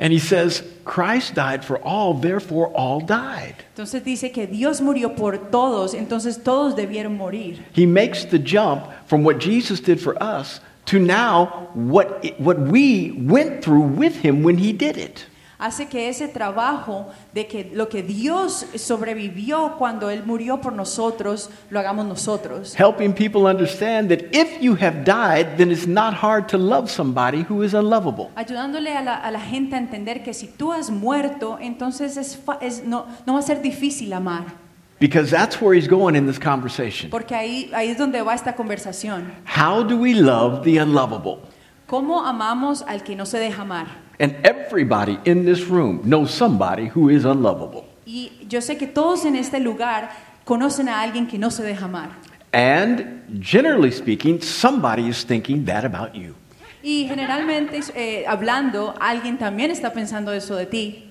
And 0.00 0.12
he 0.12 0.18
says, 0.18 0.64
Christ 0.84 1.34
died 1.34 1.64
for 1.64 1.78
all, 1.78 2.12
therefore 2.12 2.72
all 2.74 3.00
died. 3.00 3.54
Entonces 3.76 4.02
dice 4.02 4.32
que 4.32 4.48
Dios 4.48 4.80
murió 4.80 5.14
por 5.14 5.38
todos, 5.50 5.94
entonces 5.94 6.42
todos 6.42 6.74
debieron 6.74 7.16
morir. 7.16 7.64
He 7.72 7.86
makes 7.86 8.24
the 8.24 8.38
jump 8.38 8.88
from 9.06 9.22
what 9.22 9.38
Jesus 9.38 9.80
did 9.80 10.00
for 10.00 10.20
us 10.20 10.60
to 10.86 10.98
now 10.98 11.68
what, 11.74 12.24
it- 12.24 12.34
what 12.40 12.58
we 12.58 13.12
went 13.18 13.62
through 13.62 13.84
with 13.96 14.24
him 14.24 14.42
when 14.44 14.58
he 14.58 14.72
did 14.72 14.96
it. 14.96 15.26
Hace 15.58 15.86
que 15.88 16.10
ese 16.10 16.28
trabajo 16.28 17.06
de 17.32 17.46
que 17.46 17.70
lo 17.72 17.88
que 17.88 18.02
Dios 18.02 18.66
sobrevivió 18.74 19.76
cuando 19.78 20.10
Él 20.10 20.22
murió 20.26 20.60
por 20.60 20.74
nosotros, 20.74 21.48
lo 21.70 21.80
hagamos 21.80 22.04
nosotros. 22.04 22.74
Helping 22.78 23.14
people 23.14 23.46
understand 23.46 24.10
that 24.10 24.20
if 24.34 24.60
you 24.60 24.74
have 24.78 25.04
died, 25.06 25.56
then 25.56 25.70
it's 25.70 25.86
not 25.86 26.12
hard 26.12 26.46
to 26.48 26.58
love 26.58 26.90
somebody 26.90 27.42
who 27.48 27.62
is 27.62 27.72
unlovable. 27.72 28.28
Ayudándole 28.36 28.94
a 28.98 29.02
la, 29.02 29.14
a 29.14 29.30
la 29.30 29.40
gente 29.40 29.76
a 29.76 29.78
entender 29.78 30.22
que 30.22 30.34
si 30.34 30.46
tú 30.46 30.74
has 30.74 30.90
muerto, 30.90 31.56
entonces 31.58 32.18
es, 32.18 32.38
es- 32.60 32.84
no, 32.84 33.06
no 33.26 33.32
va 33.32 33.38
a 33.38 33.42
ser 33.42 33.62
difícil 33.62 34.12
amar. 34.12 34.65
Because 34.98 35.30
that's 35.30 35.60
where 35.60 35.74
he's 35.74 35.88
going 35.88 36.16
in 36.16 36.26
this 36.26 36.38
conversation. 36.38 37.10
Porque 37.10 37.34
ahí, 37.34 37.70
ahí 37.74 37.90
es 37.90 37.98
donde 37.98 38.22
va 38.22 38.34
esta 38.34 38.54
conversación. 38.54 39.30
How 39.44 39.82
do 39.82 39.98
we 39.98 40.14
love 40.14 40.64
the 40.64 40.78
unlovable? 40.78 41.40
¿Cómo 41.86 42.24
amamos 42.26 42.82
al 42.82 43.02
que 43.02 43.14
no 43.14 43.26
se 43.26 43.38
deja 43.38 43.62
amar? 43.62 43.86
And 44.18 44.34
everybody 44.44 45.18
in 45.26 45.44
this 45.44 45.66
room 45.66 46.00
knows 46.04 46.30
somebody 46.30 46.86
who 46.88 47.10
is 47.10 47.24
unlovable. 47.24 47.84
Y 48.06 48.32
yo 48.48 48.60
sé 48.60 48.78
que 48.78 48.86
todos 48.86 49.24
en 49.26 49.36
este 49.36 49.60
lugar 49.60 50.10
conocen 50.44 50.88
a 50.88 51.02
alguien 51.02 51.26
que 51.26 51.38
no 51.38 51.50
se 51.50 51.62
deja 51.62 51.84
amar. 51.84 52.10
And 52.52 53.40
generally 53.40 53.90
speaking, 53.90 54.40
somebody 54.40 55.08
is 55.08 55.24
thinking 55.24 55.66
that 55.66 55.84
about 55.84 56.14
you. 56.14 56.34
Y 56.82 57.06
generalmente, 57.06 57.80
eh, 57.94 58.24
hablando, 58.26 58.94
alguien 58.98 59.36
también 59.38 59.70
está 59.70 59.92
pensando 59.92 60.32
eso 60.32 60.54
de 60.56 60.66
ti. 60.66 61.02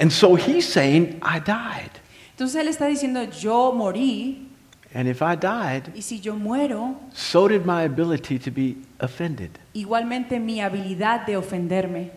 And 0.00 0.10
so 0.10 0.34
he's 0.34 0.66
saying, 0.66 1.20
I 1.22 1.38
died. 1.38 1.90
Entonces 2.36 2.60
él 2.60 2.68
está 2.68 2.86
diciendo, 2.86 3.22
yo 3.24 3.72
morí, 3.72 4.48
And 4.94 5.08
if 5.08 5.22
I 5.22 5.34
died, 5.36 5.92
y 5.94 6.02
si 6.02 6.20
yo 6.20 6.36
muero, 6.36 6.94
so 7.12 7.48
did 7.48 7.64
my 7.64 7.82
ability 7.84 8.38
to 8.38 8.50
be 8.52 8.76
offended. 9.00 9.50
igualmente 9.72 10.38
mi 10.38 10.60
habilidad 10.60 11.26
de 11.26 11.36
ofenderme, 11.36 12.10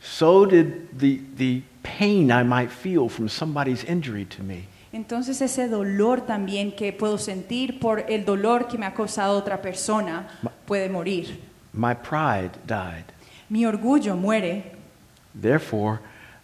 So 0.00 0.46
did 0.46 0.88
the, 0.98 1.20
the 1.36 1.62
pain 1.82 2.30
I 2.32 2.42
might 2.44 2.70
feel 2.70 3.08
from 3.08 3.28
somebody's 3.28 3.84
injury 3.84 4.24
to 4.26 4.42
me. 4.42 4.64
entonces 4.92 5.40
ese 5.40 5.68
dolor 5.68 6.20
también 6.26 6.72
que 6.76 6.92
puedo 6.92 7.18
sentir 7.18 7.80
por 7.80 8.04
el 8.08 8.24
dolor 8.24 8.68
que 8.68 8.78
me 8.78 8.86
ha 8.86 8.94
causado 8.94 9.36
otra 9.36 9.60
persona 9.62 10.28
puede 10.66 10.88
morir. 10.88 11.40
My 11.72 11.94
pride 11.94 12.50
died. 12.66 13.04
Mi 13.48 13.64
orgullo 13.64 14.16
muere, 14.16 14.72
Therefore, 15.34 16.00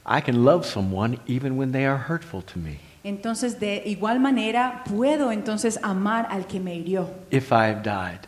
I 0.07 0.21
can 0.23 0.45
love 0.45 0.65
someone 0.65 1.19
even 1.27 1.57
when 1.59 1.73
they 1.73 1.85
are 1.85 1.99
hurtful 2.09 2.43
to 2.43 2.59
me. 2.59 2.79
Entonces 3.05 3.59
de 3.61 3.83
igual 3.87 4.21
manera 4.21 4.83
puedo 4.85 5.31
entonces 5.33 5.79
amar 5.83 6.27
al 6.31 6.47
que 6.47 6.61
me 6.61 6.75
hirió. 6.75 7.09
If 7.31 7.51
I 7.53 7.67
have 7.71 7.83
died. 7.83 8.21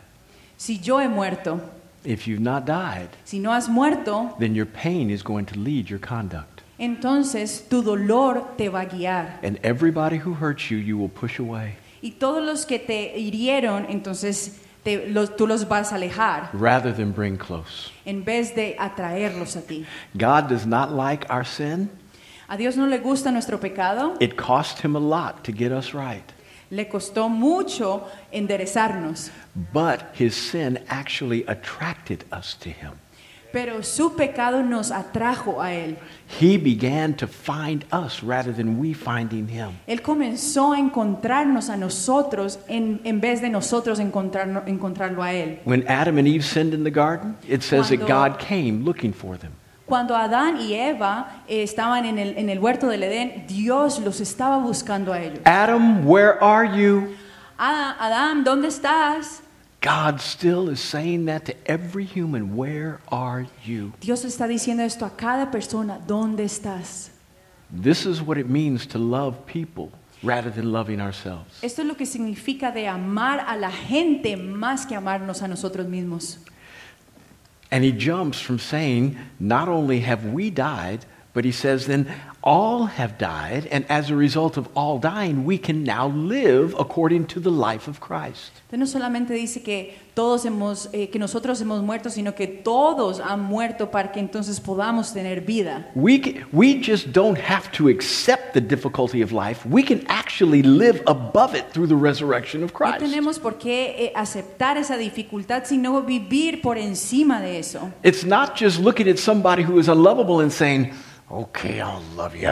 Si 0.57 0.79
yo 0.79 0.99
he 0.99 1.07
muerto, 1.07 1.59
If 2.03 2.25
you've 2.27 2.41
not 2.41 2.65
died, 2.65 3.09
si 3.25 3.37
no 3.39 3.51
has 3.53 3.69
muerto, 3.69 4.35
then 4.39 4.55
your 4.55 4.65
pain 4.67 5.11
is 5.11 5.21
going 5.23 5.45
to 5.45 5.55
lead 5.59 5.85
your 5.87 5.99
conduct. 5.99 6.61
entonces 6.79 7.63
tu 7.69 7.83
dolor 7.83 8.55
te 8.57 8.69
va 8.69 8.81
a 8.81 8.85
guiar. 8.85 9.39
And 9.43 9.59
everybody 9.63 10.17
who 10.17 10.33
hurts 10.33 10.69
you, 10.71 10.77
you 10.77 10.97
will 10.97 11.09
push 11.11 11.39
away 11.39 11.75
Y 12.01 12.11
todos 12.17 12.43
los 12.43 12.65
que 12.65 12.79
te 12.79 13.15
hirieron, 13.19 13.85
entonces 13.87 14.59
te- 14.83 15.07
los- 15.09 15.35
tú 15.35 15.45
los 15.45 15.67
vas 15.67 15.91
a 15.91 15.95
alejar 15.97 16.49
rather 16.53 16.91
than 16.91 17.11
bring 17.11 17.37
close. 17.37 17.91
en 18.05 18.23
vez 18.23 18.55
de 18.55 18.75
atraerlos 18.79 19.55
a 19.55 19.61
ti. 19.61 19.85
God 20.15 20.49
does 20.49 20.65
not 20.65 20.89
like 20.91 21.27
our 21.31 21.45
sin. 21.45 21.91
A 22.51 22.57
Dios 22.57 22.75
no 22.75 22.85
le 22.85 22.97
gusta 22.97 23.31
nuestro 23.31 23.61
pecado, 23.61 24.17
It 24.19 24.35
cost 24.35 24.81
him 24.83 24.97
a 24.97 24.99
lot 24.99 25.41
to 25.45 25.53
get 25.53 25.71
us 25.71 25.93
right. 25.93 26.25
le 26.69 26.83
costó 26.89 27.29
mucho 27.29 28.03
enderezarnos, 28.29 29.31
But 29.71 30.01
his 30.13 30.35
sin 30.35 30.79
actually 30.89 31.45
attracted 31.47 32.25
us 32.29 32.55
to 32.59 32.69
him. 32.69 32.99
pero 33.53 33.81
su 33.83 34.17
pecado 34.17 34.63
nos 34.63 34.91
atrajo 34.91 35.61
a 35.61 35.73
Él. 35.73 35.95
He 36.41 36.57
began 36.57 37.13
to 37.15 37.25
find 37.25 37.85
us 37.93 38.21
rather 38.21 38.53
than 38.53 38.77
we 38.79 38.93
finding 38.93 39.47
him. 39.47 39.71
Él 39.87 40.01
comenzó 40.01 40.73
a 40.73 40.79
encontrarnos 40.79 41.69
a 41.69 41.77
nosotros 41.77 42.59
en, 42.67 42.99
en 43.05 43.21
vez 43.21 43.39
de 43.41 43.49
nosotros 43.49 43.97
encontrarlo 43.99 45.23
a 45.23 45.33
Él. 45.33 45.59
When 45.63 45.85
Adam 45.87 46.17
and 46.17 46.27
Eve 46.27 46.43
sinned 46.43 46.73
in 46.73 46.83
the 46.83 46.91
garden, 46.91 47.37
it 47.47 47.61
says 47.63 47.87
that 47.89 48.05
God 48.07 48.39
came 48.39 48.83
looking 48.83 49.13
for 49.13 49.37
them. 49.37 49.53
Cuando 49.85 50.15
Adán 50.15 50.59
y 50.61 50.73
Eva 50.73 51.43
eh, 51.47 51.63
estaban 51.63 52.05
en 52.05 52.17
el, 52.17 52.37
en 52.37 52.49
el 52.49 52.59
huerto 52.59 52.87
del 52.87 53.03
Edén, 53.03 53.45
Dios 53.47 53.99
los 53.99 54.21
estaba 54.21 54.57
buscando 54.57 55.11
a 55.11 55.21
ellos. 55.21 55.39
Adam, 55.45 56.07
where 56.07 56.37
are 56.39 56.65
you? 56.65 57.09
Adán, 57.57 57.95
Adán, 57.99 58.43
¿dónde 58.43 58.67
estás? 58.67 59.41
God 59.81 60.19
still 60.19 60.69
is 60.69 60.79
saying 60.79 61.25
that 61.25 61.45
to 61.45 61.53
every 61.65 62.05
human. 62.05 62.55
Where 62.55 62.99
are 63.11 63.47
you? 63.65 63.93
Dios 63.99 64.23
está 64.25 64.47
diciendo 64.47 64.83
esto 64.83 65.05
a 65.05 65.17
cada 65.17 65.49
persona, 65.49 65.99
¿dónde 66.05 66.43
estás? 66.43 67.09
This 67.71 68.05
is 68.05 68.21
what 68.21 68.37
it 68.37 68.47
means 68.47 68.85
to 68.87 68.99
love 68.99 69.45
people 69.47 69.89
rather 70.21 70.51
than 70.51 70.71
loving 70.71 71.01
ourselves. 71.01 71.63
Esto 71.63 71.81
es 71.81 71.87
lo 71.87 71.95
que 71.95 72.05
significa 72.05 72.71
de 72.71 72.87
amar 72.87 73.39
a 73.47 73.55
la 73.55 73.71
gente 73.71 74.37
más 74.37 74.85
que 74.85 74.95
amarnos 74.95 75.41
a 75.41 75.47
nosotros 75.47 75.87
mismos. 75.87 76.37
And 77.71 77.83
he 77.83 77.93
jumps 77.93 78.39
from 78.41 78.59
saying, 78.59 79.17
not 79.39 79.69
only 79.69 80.01
have 80.01 80.25
we 80.25 80.49
died, 80.49 81.05
but 81.33 81.45
he 81.45 81.51
says, 81.53 81.87
then 81.87 82.13
all 82.43 82.85
have 82.87 83.17
died, 83.17 83.67
and 83.71 83.85
as 83.89 84.09
a 84.09 84.15
result 84.15 84.57
of 84.57 84.67
all 84.75 84.97
dying, 84.99 85.45
we 85.45 85.57
can 85.57 85.83
now 85.83 86.07
live 86.07 86.73
according 86.79 87.25
to 87.27 87.39
the 87.39 87.51
life 87.51 87.87
of 87.87 87.99
Christ. 87.99 88.51
Entonces 88.71 88.79
no 88.79 88.85
solamente 88.99 89.33
dice 89.33 89.61
que 89.61 89.95
todos 90.15 90.45
hemos, 90.45 90.89
eh, 90.93 91.09
que 91.09 91.19
nosotros 91.19 91.61
hemos 91.61 91.81
muerto, 91.83 92.09
sino 92.09 92.33
que 92.33 92.47
todos 92.47 93.19
han 93.19 93.41
muerto 93.41 93.91
para 93.91 94.11
que 94.11 94.19
entonces 94.19 94.59
podamos 94.59 95.13
tener 95.13 95.41
vida. 95.41 95.87
We, 95.93 96.19
ca- 96.19 96.47
we 96.51 96.81
just 96.81 97.11
don't 97.11 97.37
have 97.37 97.69
to 97.73 97.89
accept 97.89 98.53
the 98.53 98.61
difficulty 98.61 99.21
of 99.21 99.31
life. 99.31 99.65
We 99.65 99.83
can 99.83 100.03
actually 100.07 100.63
live 100.63 101.01
above 101.07 101.53
it 101.55 101.65
through 101.71 101.87
the 101.87 101.95
resurrection 101.95 102.63
of 102.63 102.73
Christ. 102.73 103.01
No 103.01 103.07
tenemos 103.07 103.39
por 103.39 103.57
qué 103.59 103.95
eh, 104.07 104.11
aceptar 104.15 104.77
esa 104.77 104.97
dificultad, 104.97 105.65
sino 105.65 106.01
vivir 106.01 106.61
por 106.61 106.77
encima 106.77 107.39
de 107.41 107.59
eso. 107.59 107.91
It's 108.03 108.25
not 108.25 108.55
just 108.57 108.79
looking 108.79 109.07
at 109.07 109.17
somebody 109.19 109.63
who 109.63 109.79
is 109.79 109.87
unlovable 109.87 110.39
and 110.41 110.51
saying, 110.51 110.91
okay, 111.31 111.81
I'll 111.81 112.03
love 112.15 112.35
you. 112.35 112.49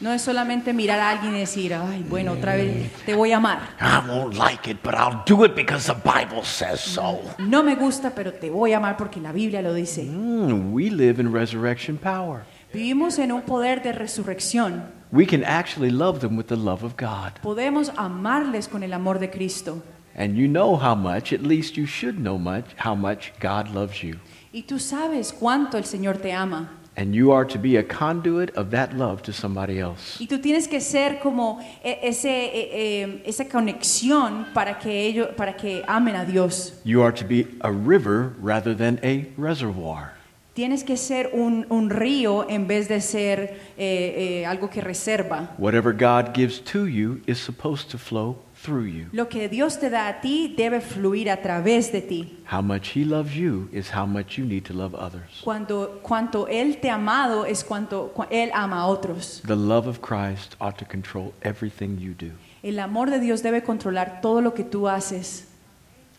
No 0.00 0.12
es 0.12 0.22
solamente 0.22 0.72
mirar 0.72 0.98
a 1.00 1.10
alguien 1.10 1.34
y 1.36 1.40
decir, 1.40 1.74
ay, 1.74 2.04
bueno, 2.08 2.32
otra 2.32 2.54
vez 2.54 2.90
te 3.04 3.14
voy 3.14 3.32
a 3.32 3.36
amar. 3.36 3.60
I 3.80 4.00
won't 4.08 4.34
like 4.34 4.70
it, 4.70 4.78
but 4.82 4.94
I'll 4.94 5.22
do 5.26 5.44
it 5.44 5.54
because 5.54 5.86
the 5.86 5.94
Bible 5.94 6.42
says 6.44 6.80
so. 6.80 7.20
No 7.38 7.62
me 7.62 7.74
gusta, 7.74 8.14
pero 8.14 8.32
te 8.32 8.50
voy 8.50 8.72
a 8.72 8.78
amar 8.78 8.96
porque 8.96 9.20
la 9.20 9.32
Biblia 9.32 9.60
lo 9.60 9.74
dice. 9.74 10.04
Mm, 10.04 10.72
we 10.72 10.90
live 10.90 11.20
in 11.20 11.32
resurrection 11.32 11.98
power. 11.98 12.44
Vivimos 12.72 13.18
en 13.18 13.32
un 13.32 13.42
poder 13.42 13.82
de 13.82 13.92
resurrección. 13.92 14.84
We 15.12 15.26
can 15.26 15.42
actually 15.42 15.90
love 15.90 16.20
them 16.20 16.36
with 16.36 16.46
the 16.46 16.56
love 16.56 16.84
of 16.84 16.96
God. 16.96 17.32
Podemos 17.42 17.90
amarles 17.96 18.68
con 18.68 18.82
el 18.82 18.92
amor 18.92 19.18
de 19.18 19.28
Cristo. 19.28 19.82
And 20.14 20.36
you 20.36 20.46
know 20.46 20.76
how 20.76 20.94
much, 20.94 21.32
at 21.32 21.42
least 21.42 21.76
you 21.76 21.86
should 21.86 22.16
know 22.18 22.38
much, 22.38 22.66
how 22.76 22.94
much 22.94 23.32
God 23.40 23.74
loves 23.74 24.02
you. 24.02 24.18
Y 24.52 24.62
tú 24.62 24.78
sabes 24.78 25.32
cuánto 25.32 25.78
el 25.78 25.84
Señor 25.84 26.18
te 26.18 26.32
ama. 26.32 26.79
And 27.00 27.14
you 27.14 27.32
are 27.32 27.46
to 27.46 27.58
be 27.58 27.78
a 27.78 27.82
conduit 27.82 28.54
of 28.56 28.72
that 28.72 28.94
love 28.94 29.22
to 29.22 29.32
somebody 29.32 29.80
else. 29.80 30.18
Y 30.20 30.26
tú 30.26 30.38
tienes 30.38 30.68
que 30.68 30.82
ser 30.82 31.18
como 31.18 31.58
ese, 31.82 32.28
eh, 32.28 33.22
esa 33.24 33.46
conexión 33.46 34.52
para 34.52 34.78
que, 34.78 35.06
ellos, 35.06 35.28
para 35.34 35.56
que 35.56 35.82
amen 35.88 36.14
a 36.14 36.26
Dios. 36.26 36.74
You 36.84 37.00
are 37.00 37.12
to 37.12 37.24
be 37.24 37.46
a 37.62 37.72
river 37.72 38.34
rather 38.38 38.74
than 38.76 39.00
a 39.02 39.26
reservoir. 39.38 40.12
Tienes 40.52 40.84
que 40.84 40.98
ser 40.98 41.30
un, 41.32 41.64
un 41.70 41.88
río 41.88 42.46
en 42.50 42.66
vez 42.66 42.86
de 42.86 43.00
ser 43.00 43.58
eh, 43.78 44.42
eh, 44.42 44.46
algo 44.46 44.68
que 44.68 44.82
reserva. 44.82 45.54
Whatever 45.56 45.94
God 45.94 46.34
gives 46.34 46.60
to 46.60 46.86
you 46.86 47.22
is 47.26 47.38
supposed 47.38 47.88
to 47.92 47.96
flow 47.96 48.36
through 48.62 48.84
you. 48.84 49.06
Lo 49.12 49.28
que 49.28 49.48
Dios 49.48 49.78
te 49.78 49.88
da 49.88 50.08
a 50.08 50.20
ti 50.20 50.54
debe 50.56 50.80
fluir 50.80 51.30
a 51.30 51.40
través 51.40 51.90
de 51.92 52.00
ti. 52.02 52.36
How 52.50 52.60
much 52.60 52.88
He 52.94 53.04
loves 53.04 53.34
you 53.34 53.68
is 53.72 53.90
how 53.94 54.04
much 54.06 54.36
you 54.38 54.44
need 54.44 54.64
to 54.66 54.74
love 54.74 54.94
others. 54.94 55.40
Cuando, 55.42 56.00
cuanto 56.02 56.46
Él 56.48 56.78
te 56.80 56.90
ha 56.90 56.96
amado 56.96 57.44
es 57.46 57.64
cuanto 57.64 58.12
cu- 58.14 58.26
Él 58.30 58.50
ama 58.52 58.82
a 58.82 58.86
otros. 58.86 59.40
The 59.46 59.56
love 59.56 59.86
of 59.86 60.00
Christ 60.02 60.56
ought 60.60 60.76
to 60.78 60.84
control 60.84 61.32
everything 61.42 61.98
you 61.98 62.12
do. 62.14 62.32
El 62.62 62.78
amor 62.78 63.06
de 63.10 63.18
Dios 63.20 63.42
debe 63.42 63.62
controlar 63.62 64.20
todo 64.20 64.40
lo 64.42 64.52
que 64.52 64.64
tú 64.64 64.88
haces. 64.88 65.46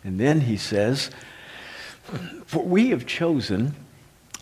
And 0.03 0.17
then 0.19 0.41
He 0.41 0.57
says, 0.57 1.12
For 2.48 2.63
we 2.63 2.89
have 2.89 3.05
chosen 3.05 3.75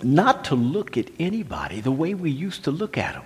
not 0.01 0.45
to 0.45 0.55
look 0.55 0.95
at 0.97 1.07
anybody 1.19 1.81
the 1.81 1.91
way 1.91 2.13
we 2.13 2.29
used 2.31 2.63
to 2.63 2.71
look 2.71 2.97
at 2.97 3.13
them. 3.15 3.23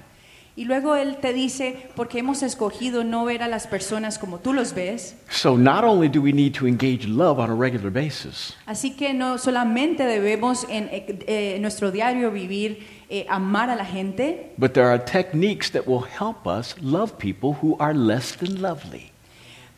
Y 0.56 0.66
luego 0.66 0.96
Él 0.96 1.18
te 1.20 1.34
dice, 1.34 1.88
porque 1.96 2.20
hemos 2.20 2.44
escogido 2.44 3.04
no 3.04 3.26
ver 3.26 3.42
a 3.42 3.48
las 3.48 3.66
personas 3.66 4.20
como 4.20 4.38
tú 4.38 4.54
los 4.54 4.74
ves, 4.76 5.16
So 5.32 5.58
not 5.58 5.84
only 5.84 6.08
do 6.08 6.22
we 6.22 6.32
need 6.32 6.54
to 6.60 6.68
engage 6.68 7.08
love 7.08 7.40
on 7.40 7.50
a 7.50 7.56
regular 7.56 7.92
basis, 7.92 8.56
así 8.68 8.92
que 8.96 9.16
no 9.16 9.40
solamente 9.40 10.04
debemos 10.06 10.68
en 10.70 10.90
eh, 10.92 11.20
eh, 11.28 11.58
nuestro 11.60 11.90
diario 11.92 12.30
vivir 12.30 12.86
eh, 13.10 13.26
amar 13.30 13.72
a 13.72 13.76
la 13.76 13.84
gente, 13.86 14.52
but 14.58 14.74
there 14.74 14.86
are 14.88 15.00
techniques 15.04 15.72
that 15.72 15.88
will 15.88 16.04
help 16.20 16.46
us 16.46 16.76
love 16.82 17.18
people 17.18 17.56
who 17.62 17.76
are 17.80 17.94
less 17.96 18.36
than 18.38 18.62
lovely. 18.62 19.10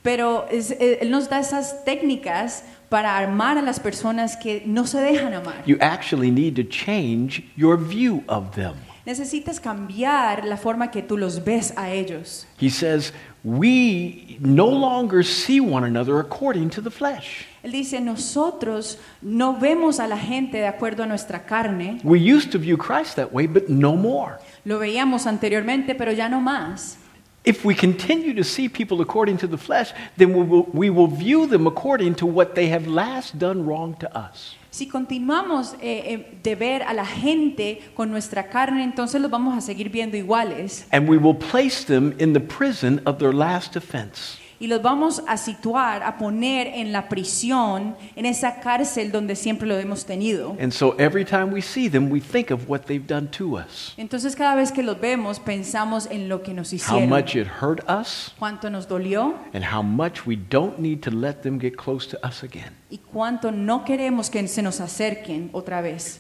pero 0.04 0.46
es- 0.52 0.72
eh, 0.72 1.00
Él 1.02 1.10
nos 1.10 1.30
da 1.30 1.40
esas 1.40 1.86
técnicas 1.86 2.64
para 2.90 3.18
amar 3.20 3.58
a 3.58 3.62
las 3.62 3.80
personas 3.80 4.36
que 4.36 4.62
no 4.66 4.86
se 4.86 5.00
dejan 5.00 5.34
amar. 5.34 5.64
You 5.66 5.78
actually 5.80 6.32
need 6.32 6.56
to 6.58 6.64
change 6.64 7.44
your 7.56 7.78
view 7.78 8.24
of 8.28 8.52
them. 8.56 8.76
Necesitas 9.06 9.60
cambiar 9.60 10.46
la 10.46 10.58
forma 10.58 10.90
que 10.90 11.04
tú 11.04 11.18
los 11.18 11.44
ves 11.44 11.74
a 11.78 11.92
ellos. 11.92 12.48
He 12.60 12.70
says, 12.70 13.14
We 13.44 14.38
no 14.40 14.68
longer 14.68 15.24
see 15.24 15.60
one 15.60 15.84
another 15.84 16.20
according 16.20 16.72
to 16.72 16.82
the 16.82 16.90
flesh. 16.90 17.46
Él 17.64 17.72
dice, 17.72 18.02
nosotros 18.02 18.98
no 19.22 19.60
vemos 19.60 20.00
a 20.00 20.08
la 20.08 20.18
gente 20.18 20.58
de 20.58 20.66
acuerdo 20.66 21.04
a 21.04 21.06
nuestra 21.06 21.46
carne. 21.46 22.00
We 22.04 22.20
used 22.20 22.52
to 22.54 22.58
view 22.58 22.76
Christ 22.76 23.16
that 23.18 23.32
way, 23.32 23.46
but 23.46 23.70
no 23.70 23.96
more. 23.96 24.40
Lo 24.66 24.80
veíamos 24.80 25.28
anteriormente, 25.28 25.94
pero 25.94 26.12
ya 26.12 26.28
no 26.28 26.42
más. 26.42 26.98
If 27.44 27.64
we 27.64 27.76
continue 27.76 28.34
to 28.34 28.44
see 28.44 28.68
people 28.68 29.02
according 29.02 29.38
to 29.38 29.48
the 29.48 29.60
flesh, 29.60 29.94
then 30.18 30.34
we 30.34 30.44
will, 30.44 30.68
we 30.74 30.90
will 30.90 31.08
view 31.08 31.46
them 31.46 31.68
according 31.68 32.16
to 32.16 32.26
what 32.26 32.56
they 32.56 32.70
have 32.70 32.88
last 32.88 33.38
done 33.38 33.64
wrong 33.68 33.94
to 34.00 34.18
us. 34.18 34.56
Si 34.76 34.88
continuamos 34.88 35.76
eh, 35.76 35.78
eh, 35.82 36.38
de 36.44 36.56
ver 36.56 36.84
a 36.84 36.94
la 36.94 37.06
gente 37.06 37.80
con 37.94 38.12
nuestra 38.12 38.50
carne, 38.50 38.84
entonces 38.84 39.22
los 39.22 39.32
vamos 39.32 39.58
a 39.58 39.62
seguir 39.62 39.90
viendo 39.90 40.18
iguales 40.18 40.86
And 40.92 41.08
we 41.08 41.16
will 41.16 41.38
place 41.38 41.86
them 41.86 42.14
in 42.20 42.34
the 42.34 42.42
prison 42.42 43.02
of 43.06 43.18
their 43.20 43.34
last 43.34 43.78
offense. 43.78 44.38
Y 44.60 44.68
los 44.68 44.82
vamos 44.82 45.22
a 45.28 45.38
situar, 45.38 46.04
a 46.04 46.18
poner 46.18 46.68
en 46.68 46.92
la 46.92 47.10
prisión, 47.10 47.96
en 48.16 48.26
esa 48.26 48.60
cárcel 48.60 49.12
donde 49.12 49.36
siempre 49.36 49.68
lo 49.68 49.78
hemos 49.78 50.06
tenido. 50.06 50.56
And 50.60 50.72
so 50.72 50.96
every 50.98 51.26
time 51.26 51.52
we 51.52 51.62
see 51.62 51.90
them, 51.90 52.12
we 52.12 52.20
think 52.20 52.52
of 52.52 52.70
what 52.70 52.86
they've 52.88 53.06
done 53.06 53.28
to 53.32 53.58
us. 53.58 53.94
Entonces 53.98 54.36
cada 54.36 54.56
vez 54.56 54.72
que 54.72 54.84
los 54.84 55.00
vemos 55.00 55.40
pensamos 55.40 56.08
en 56.10 56.30
lo 56.30 56.42
que 56.42 56.54
nos 56.54 56.72
How 56.72 56.76
hicieron, 56.76 57.10
much 57.10 57.36
it 57.36 57.48
hurt 57.62 57.82
us, 57.90 58.34
cuánto 58.40 58.70
nos 58.70 58.88
dolió 58.88 59.36
and 59.54 59.64
how 59.64 59.82
much 59.82 60.26
we 60.26 60.36
don't 60.36 60.80
need 60.80 61.02
to 61.02 61.12
let 61.12 61.42
them 61.44 61.60
get 61.60 61.76
close 61.76 62.08
to 62.08 62.18
us 62.26 62.44
again. 62.44 62.74
y 62.90 63.00
cuánto 63.00 63.52
no 63.52 63.84
queremos 63.84 64.30
que 64.30 64.48
se 64.48 64.62
nos 64.62 64.80
acerquen 64.80 65.50
otra 65.54 65.82
vez. 65.82 66.20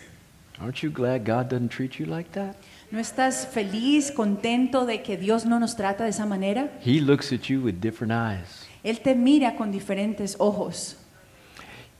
Aren't 0.59 0.81
you 0.83 0.89
glad 0.89 1.25
God 1.25 1.49
doesn't 1.49 1.69
treat 1.69 1.99
you 1.99 2.05
like 2.05 2.31
that? 2.31 2.55
¿No 2.91 2.99
estás 2.99 3.47
feliz, 3.47 4.11
contento 4.11 4.85
de 4.85 5.01
que 5.01 5.17
Dios 5.17 5.45
no 5.45 5.59
nos 5.59 5.75
trata 5.75 6.03
de 6.03 6.11
esa 6.11 6.25
manera? 6.25 6.69
He 6.85 7.01
looks 7.01 7.31
at 7.33 7.49
you 7.49 7.61
with 7.61 7.75
different 7.81 8.11
eyes. 8.13 8.65
Él 8.83 8.99
te 9.01 9.15
mira 9.15 9.55
con 9.55 9.71
diferentes 9.71 10.35
ojos. 10.39 10.97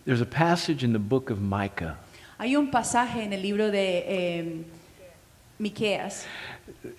There's 0.06 0.22
a 0.22 0.26
passage 0.30 0.84
in 0.86 0.94
the 0.94 1.00
book 1.00 1.32
of 1.32 1.40
Micah, 1.42 1.98
Hay 2.38 2.56
un 2.56 2.70
pasaje 2.70 3.24
en 3.24 3.34
el 3.34 3.42
libro 3.42 3.72
de 3.72 4.04
eh, 4.08 4.64
Miqueas 5.58 6.26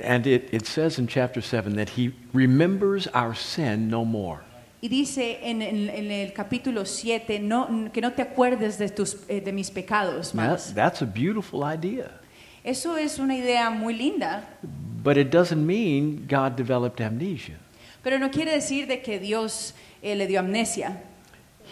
and 0.03 0.27
it, 0.27 0.49
it 0.53 0.67
says 0.67 0.99
in 0.99 1.07
chapter 1.07 1.41
7 1.43 1.77
that 1.77 1.91
He 1.91 2.13
remembers 2.33 3.07
our 3.15 3.35
sin 3.37 3.89
no 3.89 4.05
more. 4.05 4.41
y 4.83 4.89
dice 4.89 5.39
en, 5.43 5.63
en- 5.63 5.89
en 5.91 6.11
el 6.11 6.33
capítulo 6.33 6.85
7 6.85 7.39
no, 7.39 7.91
que 7.93 8.01
no 8.01 8.13
te 8.13 8.23
acuerdes 8.23 8.79
de, 8.79 8.89
tus, 8.89 9.19
eh, 9.29 9.41
de 9.41 9.53
mis 9.53 9.71
pecados 9.71 10.35
más. 10.35 10.75
that's 10.75 11.01
a 11.03 11.07
beautiful 11.07 11.63
idea, 11.63 12.11
Eso 12.67 12.97
es 12.97 13.19
una 13.21 13.35
idea 13.37 13.71
muy 13.71 13.95
linda, 13.95 14.43
but 15.03 15.17
it 15.17 15.31
doesn't 15.31 15.65
mean 15.65 16.27
God 16.29 16.57
developed 16.57 17.01
amnesia. 17.01 17.55
pero 18.03 18.19
no 18.19 18.29
quiere 18.31 18.51
decir 18.53 18.87
de 18.89 19.01
que 19.01 19.21
Dios 19.21 19.73
eh, 20.03 20.15
le 20.17 20.27
dio 20.27 20.41
amnesia. 20.41 21.01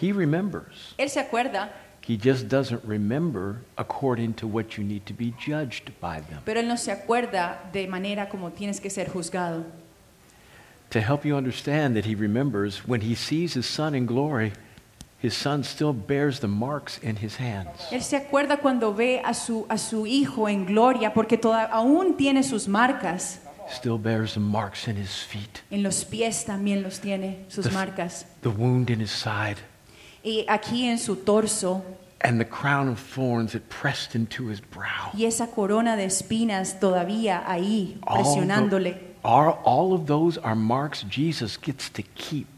He 0.01 0.11
remembers. 0.13 0.93
Él 0.97 1.09
se 1.09 1.19
acuerda, 1.19 1.69
He 2.07 2.17
just 2.17 2.47
doesn't 2.47 2.81
remember 2.85 3.57
according 3.77 4.35
to 4.35 4.47
what 4.47 4.77
you 4.77 4.83
need 4.83 5.05
to 5.07 5.13
be 5.13 5.33
judged 5.37 5.91
by 5.99 6.21
them. 6.21 6.39
pero 6.45 6.59
Él 6.61 6.67
no 6.67 6.77
se 6.77 6.91
acuerda 6.91 7.59
de 7.73 7.87
manera 7.87 8.29
como 8.29 8.51
tienes 8.51 8.79
que 8.79 8.89
ser 8.89 9.09
juzgado. 9.09 9.65
To 10.91 11.01
help 11.01 11.25
you 11.25 11.35
understand 11.35 11.95
that 11.95 12.05
he 12.05 12.15
remembers, 12.15 12.87
when 12.87 13.01
he 13.01 13.15
sees 13.15 13.53
his 13.55 13.65
son 13.65 13.95
in 13.95 14.05
glory, 14.05 14.53
his 15.25 15.33
son 15.35 15.63
still 15.63 15.93
bears 15.93 16.39
the 16.39 16.47
marks 16.47 16.99
in 17.03 17.15
his 17.17 17.35
hands. 17.39 17.69
Él 17.91 18.01
se 18.01 18.15
acuerda 18.17 18.57
cuando 18.57 18.93
ve 18.93 19.21
a 19.23 19.33
su, 19.33 19.65
a 19.69 19.77
su 19.77 20.05
hijo 20.05 20.47
en 20.47 20.65
gloria, 20.65 21.13
porque 21.13 21.37
toda, 21.37 21.65
aún 21.65 22.15
tiene 22.17 22.43
sus 22.43 22.67
marcas. 22.67 23.39
Still 23.69 23.97
bears 23.97 24.35
the 24.35 24.39
marks 24.39 24.87
in 24.87 24.95
his 24.95 25.23
feet, 25.23 25.61
En 25.71 25.81
los 25.81 26.05
pies 26.05 26.45
también 26.45 26.83
los 26.83 26.99
tiene, 26.99 27.45
sus 27.47 27.65
The- 27.65 27.71
marcas. 27.71 28.25
the 28.41 28.49
wound 28.49 28.89
in 28.91 28.99
his 29.01 29.09
side, 29.11 29.57
Y 30.23 30.45
aquí 30.47 30.85
en 30.87 30.99
su 30.99 31.15
torso, 31.17 31.83
and 32.21 32.39
the 32.39 32.45
crown 32.45 32.87
of 32.87 32.99
thorns 32.99 33.53
that 33.53 33.67
pressed 33.69 34.15
into 34.15 34.49
his 34.49 34.59
brow. 34.61 35.09
y 35.15 35.25
esa 35.25 35.47
corona 35.47 35.95
de 35.95 36.05
espinas 36.05 36.79
todavía 36.79 37.43
ahí, 37.47 37.97
All, 38.03 38.17
presionándole. 38.23 39.15
are, 39.23 39.55
all 39.63 39.93
of 39.93 40.05
those 40.05 40.37
are 40.43 40.55
marks 40.55 41.03
Jesus 41.09 41.57
gets 41.59 41.89
to 41.91 42.03
keep. 42.13 42.54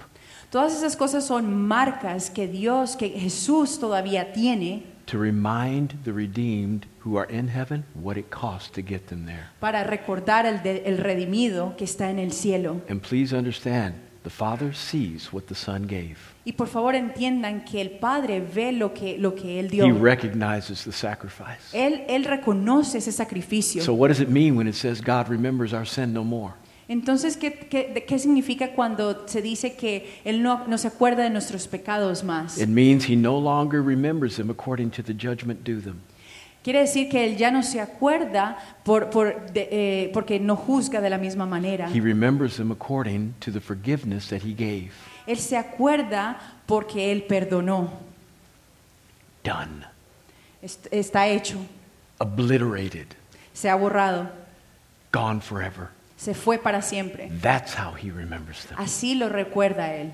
Todas 0.49 0.75
esas 0.77 0.95
cosas 0.95 1.25
son 1.25 1.67
marcas 1.67 2.29
que 2.29 2.47
Dios, 2.47 2.95
que 2.95 3.10
Jesús 3.10 3.79
todavía 3.79 4.31
tiene 4.33 4.83
To 5.07 5.17
remind 5.19 5.93
the 6.03 6.12
redeemed 6.12 6.86
who 7.05 7.17
are 7.17 7.27
in 7.33 7.47
heaven 7.49 7.86
what 7.95 8.17
it 8.17 8.29
cost 8.29 8.73
to 8.75 8.81
get 8.81 9.07
them 9.07 9.25
there. 9.25 9.45
para 9.60 9.83
recordar 9.83 10.45
al 10.45 10.62
de- 10.63 10.83
el 10.86 10.97
redimido 10.97 11.75
que 11.77 11.86
está 11.86 12.10
en 12.10 12.19
el 12.19 12.31
cielo. 12.33 12.81
And 12.89 13.01
please 13.01 13.33
understand, 13.36 13.95
the 14.23 14.29
Father 14.29 14.73
sees 14.75 15.31
what 15.31 15.43
the 15.43 15.55
Son 15.55 15.83
gave. 15.88 16.17
Y 16.43 16.53
por 16.53 16.67
favor 16.67 16.95
entiendan 16.95 17.63
que 17.63 17.79
el 17.81 17.91
Padre 17.91 18.41
ve 18.41 18.71
lo 18.73 18.93
que, 18.93 19.17
lo 19.17 19.33
que 19.36 19.60
Él 19.62 19.67
He 19.67 19.69
dio. 19.81 19.97
recognizes 19.97 20.83
the 20.83 20.91
sacrifice. 20.93 21.60
Él, 21.73 22.03
él 22.10 22.25
reconoce 22.25 22.97
ese 22.97 23.12
sacrificio. 23.13 23.81
So, 23.83 23.93
what 23.93 24.10
does 24.10 24.19
it 24.21 24.27
mean 24.29 24.57
when 24.57 24.67
it 24.67 24.75
says 24.75 25.01
God 25.01 25.29
remembers 25.29 25.73
our 25.73 25.86
sin 25.86 26.13
no 26.13 26.23
more? 26.25 26.53
Entonces, 26.89 27.36
¿qué, 27.36 27.54
qué, 27.54 28.06
qué 28.08 28.17
significa 28.19 28.71
cuando 28.71 29.28
se 29.28 29.41
dice 29.41 29.76
que 29.76 30.21
Él 30.23 30.41
no, 30.41 30.65
no 30.67 30.78
se 30.78 30.88
acuerda 30.88 31.23
de 31.23 31.30
nuestros 31.30 31.67
pecados 31.67 32.23
más? 32.23 32.58
It 32.58 32.69
means 32.69 33.10
He 33.10 33.15
no 33.17 33.39
longer 33.39 33.82
remembers 33.84 34.38
them 34.38 34.50
according 34.50 34.89
to 34.91 35.04
the 35.04 35.13
judgment 35.13 35.63
due 35.65 35.82
them. 35.82 36.00
Quiere 36.63 36.80
decir 36.80 37.10
que 37.10 37.26
Él 37.26 37.38
ya 37.38 37.52
no 37.52 37.62
se 37.62 37.80
acuerda 37.82 38.58
por, 38.84 39.10
por, 39.10 39.52
de- 39.52 39.67
eh, 39.71 40.10
porque 40.13 40.39
no 40.39 40.56
juzga 40.56 41.02
de 41.02 41.10
la 41.10 41.17
misma 41.17 41.45
manera. 41.45 41.89
He 41.93 42.00
remembers 42.02 42.56
them 42.58 42.71
according 42.71 43.34
to 43.39 43.52
the 43.52 43.60
forgiveness 43.62 44.28
that 44.30 44.41
He 44.43 44.54
gave. 44.54 44.91
Él 45.26 45.38
se 45.39 45.58
acuerda 45.58 46.38
porque 46.65 47.12
Él 47.12 47.23
perdonó. 47.23 47.89
Done. 49.43 49.86
Est- 50.62 50.88
Está 50.91 51.28
hecho, 51.28 51.58
Obliterated. 52.19 53.08
se 53.54 53.69
ha 53.69 53.76
borrado, 53.76 54.30
Gone 55.13 55.39
forever. 55.41 55.89
Se 56.17 56.34
fue 56.34 56.58
para 56.58 56.82
siempre. 56.82 57.32
That's 57.41 57.73
how 57.73 57.93
He 57.93 58.12
remembers 58.12 58.65
them. 58.65 58.77
Así 58.77 59.15
lo 59.15 59.30
recuerda 59.30 59.95
Él. 59.95 60.12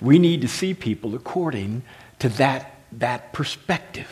We 0.00 0.18
need 0.18 0.40
to 0.42 0.48
see 0.48 0.74
people 0.74 1.16
according 1.16 1.82
to 2.18 2.28
that, 2.30 2.66
that 2.96 3.32
perspective. 3.32 4.06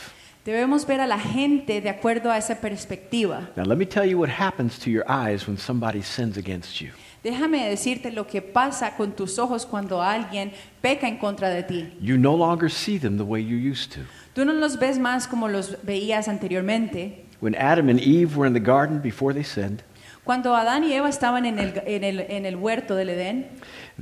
Debemos 0.45 0.87
ver 0.87 1.01
a 1.01 1.07
la 1.07 1.19
gente 1.19 1.81
de 1.81 1.91
acuerdo 1.91 2.31
a 2.31 2.39
esa 2.39 2.61
perspectiva. 2.61 3.51
Now, 3.57 3.65
let 3.65 3.77
me 3.77 3.85
tell 3.85 4.07
you 4.07 4.19
what 4.19 4.31
happens 4.31 4.79
to 4.79 4.91
your 4.91 5.05
eyes 5.07 5.47
when 5.47 5.59
somebody 5.59 6.03
sins 6.03 6.39
against 6.39 6.81
you. 6.81 6.91
Déjame 7.23 7.69
decirte 7.69 8.11
lo 8.11 8.27
que 8.27 8.41
pasa 8.41 8.97
con 8.97 9.13
tus 9.13 9.39
ojos 9.39 9.67
cuando 9.67 10.01
alguien 10.01 10.53
peca 10.81 11.07
en 11.07 11.19
contra 11.19 11.51
de 11.51 11.63
ti. 11.63 11.93
You 12.01 12.17
no 12.17 12.35
longer 12.35 12.71
see 12.71 12.99
them 12.99 13.19
the 13.19 13.25
way 13.25 13.43
you 13.43 13.57
used 13.57 13.93
to. 13.93 14.01
Tú 14.35 14.47
no 14.47 14.55
los 14.55 14.79
ves 14.79 14.99
más 14.99 15.29
como 15.29 15.47
los 15.47 15.77
veías 15.83 16.29
anteriormente. 16.29 17.27
When 17.41 17.55
Adam 17.55 17.91
and 17.91 18.01
Eve 18.01 18.37
were 18.37 18.47
in 18.47 18.55
the 18.55 18.61
garden 18.61 19.01
before 19.01 19.35
they 19.35 19.45
sinned, 19.45 19.83
Cuando 20.25 20.55
Adán 20.55 20.85
y 20.85 20.93
Eva 20.93 21.09
estaban 21.09 21.47
en 21.47 21.59
el, 21.59 21.83
en 21.87 22.05
el- 22.05 22.21
en 22.29 22.47
el 22.47 22.57
huerto 22.57 22.95
del 22.95 23.09
Edén, 23.11 23.47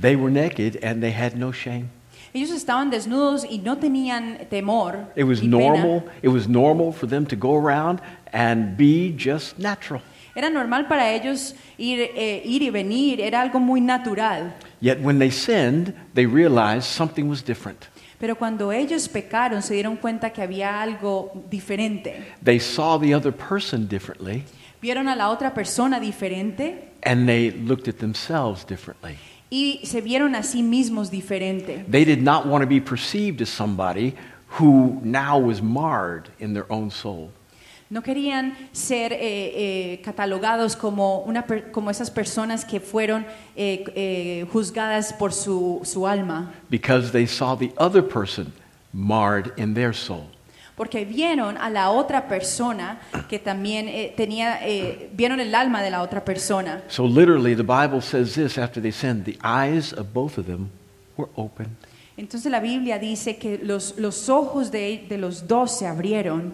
they 0.00 0.16
were 0.16 0.31
naked 0.31 0.83
and 0.85 1.00
they 1.00 1.12
had 1.12 1.35
no 1.35 1.52
shame. 1.52 1.87
ellos 2.35 2.50
estaban 2.50 2.90
desnudos 2.90 3.44
y 3.48 3.59
no 3.59 3.78
tenían 3.78 4.38
temor. 4.50 5.11
It 5.16 5.24
was 5.24 5.40
pena. 5.40 5.57
normal. 5.59 6.04
It 6.22 6.28
was 6.28 6.46
normal 6.48 6.92
for 6.92 7.09
them 7.09 7.24
to 7.26 7.37
go 7.37 7.57
around 7.57 8.00
and 8.33 8.76
be 8.76 9.14
just 9.16 9.59
natural. 9.59 10.02
Era 10.35 10.50
normal 10.50 10.87
para 10.87 11.11
ellos 11.12 11.54
ir, 11.78 11.98
eh, 12.14 12.42
ir 12.44 12.62
y 12.62 12.70
venir, 12.70 13.20
era 13.20 13.40
algo 13.40 13.59
muy 13.59 13.81
natural. 13.81 14.54
Yet 14.81 14.98
when 15.02 15.18
they 15.18 15.31
sinned, 15.31 15.94
they 16.14 16.26
realized 16.26 16.85
something 16.85 17.24
was 17.28 17.42
different. 17.44 17.87
Pero 18.20 18.37
cuando 18.37 18.70
ellos 18.72 19.09
pecaron, 19.09 19.62
se 19.62 19.74
dieron 19.74 19.96
cuenta 19.96 20.31
que 20.31 20.42
había 20.42 20.81
algo 20.83 21.33
diferente. 21.50 22.24
They 22.44 22.61
saw 22.61 22.98
the 23.00 23.14
other 23.14 23.33
person 23.33 23.88
differently 23.88 24.44
Vieron 24.81 25.09
a 25.09 25.17
la 25.17 25.31
otra 25.31 25.53
persona 25.55 25.99
diferente 26.01 26.91
and 27.03 27.27
they 27.29 27.51
looked 27.51 27.88
at 27.88 27.97
themselves 27.99 28.64
differently. 28.67 29.17
y 29.51 29.81
se 29.85 30.01
vieron 30.03 30.35
a 30.35 30.43
sí 30.43 30.62
mismos 30.62 31.11
diferente. 31.11 31.85
They 31.91 32.05
did 32.05 32.23
not 32.23 32.47
want 32.47 32.62
to 32.62 32.69
be 32.69 32.81
perceived 32.81 33.41
as 33.41 33.49
somebody 33.49 34.14
who 34.59 35.01
now 35.03 35.38
was 35.38 35.62
marred 35.62 36.29
in 36.38 36.53
their 36.55 36.67
own 36.71 36.91
soul. 36.91 37.31
No 37.91 38.03
querían 38.03 38.55
ser 38.73 39.14
eh, 39.14 39.19
eh, 39.95 40.03
catalogados 40.05 40.77
como, 40.77 41.25
una 41.27 41.47
per- 41.47 41.71
como 41.73 41.88
esas 41.91 42.11
personas 42.11 42.62
que 42.67 42.81
fueron 42.81 43.25
eh, 43.57 43.83
eh, 43.97 44.47
juzgadas 44.53 45.14
por 45.14 45.33
su, 45.33 45.81
su 45.85 46.07
alma, 46.07 46.53
because 46.69 47.12
they 47.12 47.27
saw 47.27 47.55
the 47.57 47.73
other 47.79 48.03
person 48.03 48.53
marred 48.93 49.53
in 49.57 49.73
their 49.73 49.95
soul. 49.95 50.27
Porque 50.79 51.05
vieron 51.05 51.59
a 51.59 51.69
la 51.69 51.91
otra 51.91 52.29
persona 52.29 53.01
que 53.29 53.41
también 53.41 53.88
eh, 53.88 54.14
tenía, 54.17 54.61
eh, 54.64 55.11
vieron 55.12 55.41
el 55.41 55.53
alma 55.55 55.83
de 55.83 55.91
la 55.91 56.03
otra 56.03 56.25
persona. 56.25 56.85
So 56.87 57.05
literally, 57.05 57.57
the 57.57 57.64
Bible 57.64 58.01
says 58.01 58.35
this 58.37 58.57
after 58.57 58.81
they 58.81 58.93
sinned 58.93 59.25
the 59.25 59.37
eyes 59.43 59.93
of 59.93 60.14
both 60.14 60.38
of 60.38 60.47
them 60.47 60.71
were 61.17 61.29
opened. 61.35 61.77
Entonces 62.17 62.51
la 62.51 62.61
Biblia 62.61 62.99
dice 63.01 63.38
que 63.38 63.59
los, 63.59 63.99
los 63.99 64.29
ojos 64.29 64.71
de, 64.71 65.05
de 65.09 65.19
los 65.19 65.49
dos 65.49 65.77
se 65.77 65.87
abrieron 65.87 66.53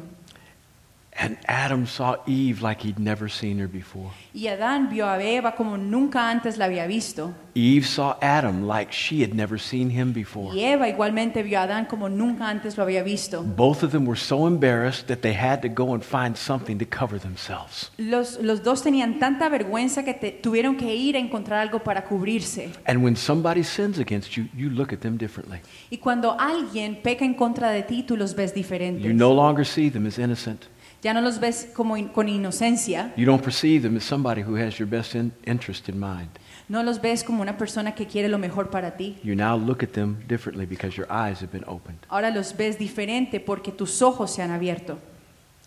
And 1.16 1.38
Adam 1.46 1.86
saw 1.86 2.16
Eve 2.26 2.60
like 2.60 2.82
he'd 2.84 2.98
never 2.98 3.30
seen 3.30 3.60
her 3.60 3.68
before. 3.68 4.10
y 4.34 4.48
Adán 4.48 4.88
vio 4.90 5.06
a 5.08 5.22
Eva 5.22 5.54
como 5.54 5.76
nunca 5.76 6.28
antes 6.28 6.58
la 6.58 6.64
había 6.64 6.88
visto. 6.88 7.32
Eve 7.54 7.86
saw 7.86 8.16
Adam 8.20 8.66
like 8.66 8.92
she 8.92 9.22
had 9.22 9.32
never 9.32 9.56
seen 9.56 9.90
him 9.90 10.12
before. 10.12 10.52
Y 10.52 10.64
Eva 10.64 10.88
igualmente 10.88 11.44
vio 11.44 11.60
a 11.60 11.62
Adán 11.62 11.84
como 11.86 12.08
nunca 12.08 12.48
antes 12.48 12.76
lo 12.76 12.82
había 12.82 13.04
visto. 13.04 13.44
Both 13.44 13.84
of 13.84 13.92
them 13.92 14.08
were 14.08 14.18
so 14.18 14.48
embarrassed 14.48 15.06
that 15.06 15.18
they 15.20 15.32
had 15.32 15.60
to 15.62 15.68
go 15.68 15.94
and 15.94 16.02
find 16.02 16.36
something 16.36 16.78
to 16.78 16.84
cover 16.84 17.20
themselves. 17.20 17.92
Los, 17.96 18.40
los 18.42 18.64
dos 18.64 18.82
tenían 18.82 19.20
tanta 19.20 19.48
vergüenza 19.48 20.04
que 20.04 20.14
te- 20.14 20.32
tuvieron 20.32 20.76
que 20.76 20.96
ir 20.96 21.14
a 21.14 21.20
encontrar 21.20 21.60
algo 21.60 21.78
para 21.84 22.02
cubrirse. 22.06 22.70
And 22.86 23.04
when 23.04 23.14
somebody 23.14 23.62
sins 23.62 24.00
against 24.00 24.32
you, 24.36 24.48
you 24.52 24.68
look 24.68 24.92
at 24.92 24.98
them 24.98 25.16
differently. 25.16 25.60
Y 25.90 25.98
cuando 25.98 26.36
alguien 26.40 26.98
peca 27.04 27.24
en 27.24 27.34
contra 27.34 27.70
de 27.70 27.84
ti, 27.84 28.02
tú 28.02 28.16
los 28.16 28.34
ves 28.34 28.52
diferentes. 28.52 29.04
You 29.04 29.12
no 29.14 29.32
longer 29.32 29.64
see 29.64 29.88
them 29.90 30.06
as 30.08 30.18
innocent. 30.18 30.66
Ya 31.04 31.12
no 31.12 31.20
los 31.20 31.38
ves 31.38 31.68
como 31.74 31.96
in- 31.98 32.08
con 32.08 32.28
inocencia, 32.30 33.12
You 33.16 33.26
don't 33.26 33.42
perceive 33.42 33.82
them 33.82 33.96
as 33.98 34.04
somebody 34.04 34.42
who 34.42 34.56
has 34.56 34.78
your 34.78 34.88
best 34.88 35.14
in- 35.14 35.32
interest 35.44 35.88
in 35.90 36.00
mind. 36.00 36.30
no 36.68 36.82
los 36.82 36.98
ves 37.00 37.22
como 37.22 37.42
una 37.42 37.58
persona 37.58 37.94
que 37.94 38.06
quiere 38.06 38.28
lo 38.28 38.38
mejor 38.38 38.70
para 38.70 38.96
ti. 38.96 39.18
You 39.22 39.34
now 39.36 39.54
look 39.54 39.82
at 39.82 39.90
them 39.92 40.16
differently 40.26 40.64
because 40.64 40.96
your 40.96 41.06
eyes 41.10 41.40
have 41.42 41.52
been 41.52 41.64
opened. 41.66 41.98
Ahora 42.08 42.30
los 42.30 42.56
ves 42.56 42.78
diferente 42.78 43.38
porque 43.38 43.70
tus 43.70 44.00
ojos 44.00 44.32
se 44.34 44.40
han 44.42 44.50
abierto. 44.50 44.98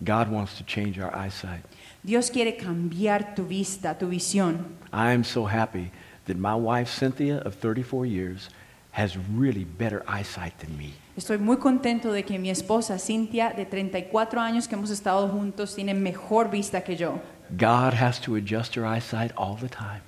God 0.04 0.30
wants 0.30 0.56
to 0.58 0.64
change 0.66 1.00
our 1.00 1.14
eyesight. 1.16 1.64
Dios 2.04 2.32
quiere 2.32 2.58
cambiar 2.58 3.36
tu 3.36 3.44
vista, 3.46 3.96
tu 3.98 4.08
visión. 4.08 4.66
I 4.92 5.12
am 5.14 5.24
so 5.24 5.46
happy 5.46 5.92
that 6.26 6.36
my 6.38 6.56
wife, 6.56 6.90
Cynthia, 6.90 7.38
of 7.46 7.56
34 7.56 8.08
years, 8.08 8.50
has 8.92 9.16
really 9.36 9.66
better 9.66 10.04
eyesight 10.08 10.58
than 10.60 10.76
me. 10.78 10.94
Estoy 11.18 11.40
muy 11.40 11.58
contento 11.58 12.12
de 12.12 12.24
que 12.24 12.38
mi 12.38 12.50
esposa 12.52 13.00
Cintia, 13.00 13.50
de 13.50 13.66
34 13.66 14.40
años 14.40 14.68
que 14.68 14.76
hemos 14.76 14.92
estado 14.92 15.28
juntos, 15.28 15.74
tiene 15.76 15.94
mejor 15.96 16.50
vista 16.52 16.82
que 16.84 16.96
yo. 16.96 17.20
God 17.50 17.94
has 18.00 18.22
to 18.22 18.36
adjust 18.36 18.76
her 18.78 18.86
eyesight 18.86 19.32
all 19.36 19.56
the 19.58 19.68
time 19.70 20.02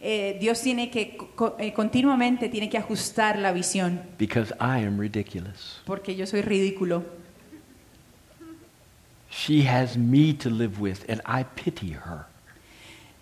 Eh, 0.00 0.36
Dios 0.40 0.60
tiene 0.60 0.90
que 0.90 1.16
co- 1.34 1.56
eh, 1.58 1.72
continuamente 1.72 2.48
tiene 2.50 2.68
que 2.68 2.76
ajustar 2.78 3.38
la 3.38 3.50
visión 3.52 4.02
because 4.18 4.52
I 4.60 4.84
am 4.84 4.98
ridiculous. 5.00 5.80
porque 5.86 6.14
yo 6.14 6.26
soy 6.26 6.42
ridículo. 6.42 7.02
She 9.30 9.66
has 9.68 9.96
me 9.96 10.32
to 10.34 10.50
live 10.50 10.78
with, 10.80 10.98
and 11.08 11.20
I 11.26 11.44
pity 11.44 11.92
her. 11.92 12.26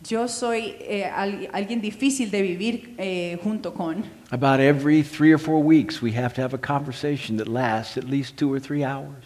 Yo 0.09 0.29
soy 0.29 0.75
eh, 0.81 1.05
al- 1.05 1.49
alguien 1.53 1.81
difícil 1.81 2.31
de 2.31 2.43
vivir 2.43 2.95
eh, 2.99 3.39
junto 3.43 3.73
con. 3.73 4.05
About 4.31 4.61
every 4.61 5.03
three 5.03 5.33
or 5.33 5.39
four 5.41 5.63
weeks, 5.65 6.03
we 6.03 6.13
have 6.17 6.35
to 6.35 6.43
have 6.43 6.55
a 6.55 6.59
conversation 6.61 7.37
that 7.39 7.49
lasts 7.49 7.97
at 7.97 8.05
least 8.05 8.37
two 8.37 8.53
or 8.53 8.61
three 8.61 8.85
hours. 8.85 9.25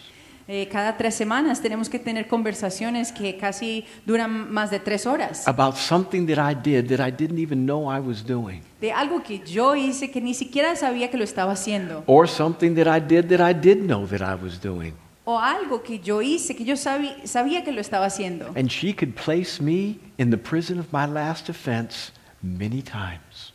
Eh, 0.51 0.67
cada 0.73 0.97
tres 0.97 1.15
semanas 1.15 1.61
tenemos 1.61 1.91
que 1.91 1.99
tener 1.99 2.27
conversaciones 2.27 3.13
que 3.13 3.37
casi 3.37 3.85
duran 4.07 4.51
más 4.51 4.71
de 4.71 4.79
tres 4.79 5.05
horas. 5.05 5.47
About 5.47 5.75
something 5.77 6.27
that 6.27 6.39
I 6.39 6.55
did 6.55 6.89
that 6.89 7.07
I 7.07 7.11
didn't 7.11 7.39
even 7.39 7.67
know 7.67 7.91
I 7.93 8.01
was 8.01 8.25
doing, 8.25 8.63
De 8.81 8.91
algo 8.93 9.23
que 9.23 9.43
yo 9.45 9.75
hice 9.77 10.11
que 10.11 10.21
ni 10.23 10.33
siquiera 10.33 10.75
sabía 10.77 11.11
que 11.11 11.19
lo 11.19 11.25
estaba 11.25 11.53
haciendo. 11.53 12.03
or 12.07 12.27
something 12.29 12.75
that 12.77 12.87
I 12.87 12.99
did 12.99 13.27
that 13.27 13.41
I 13.47 13.53
did 13.53 13.79
know 13.85 14.07
that 14.07 14.23
I 14.23 14.43
was 14.43 14.59
doing. 14.61 14.95
O 15.31 15.39
algo 15.39 15.83
que 15.83 15.99
yo 15.99 16.23
hice 16.23 16.57
que 16.57 16.65
yo 16.65 16.75
sabi- 16.75 17.13
sabía 17.27 17.63
que 17.63 17.71
lo 17.71 17.83
estaba 17.83 18.07
haciendo. 18.07 18.47
And 18.57 18.71
she 18.71 18.95
could 18.95 19.13
place 19.15 19.61
me 19.63 19.99
in 20.17 20.31
the 20.31 20.39
prison 20.39 20.79
of 20.79 20.87
my 20.91 21.05
last 21.05 21.51
offense 21.51 22.13
many 22.41 22.81
times. 22.81 23.53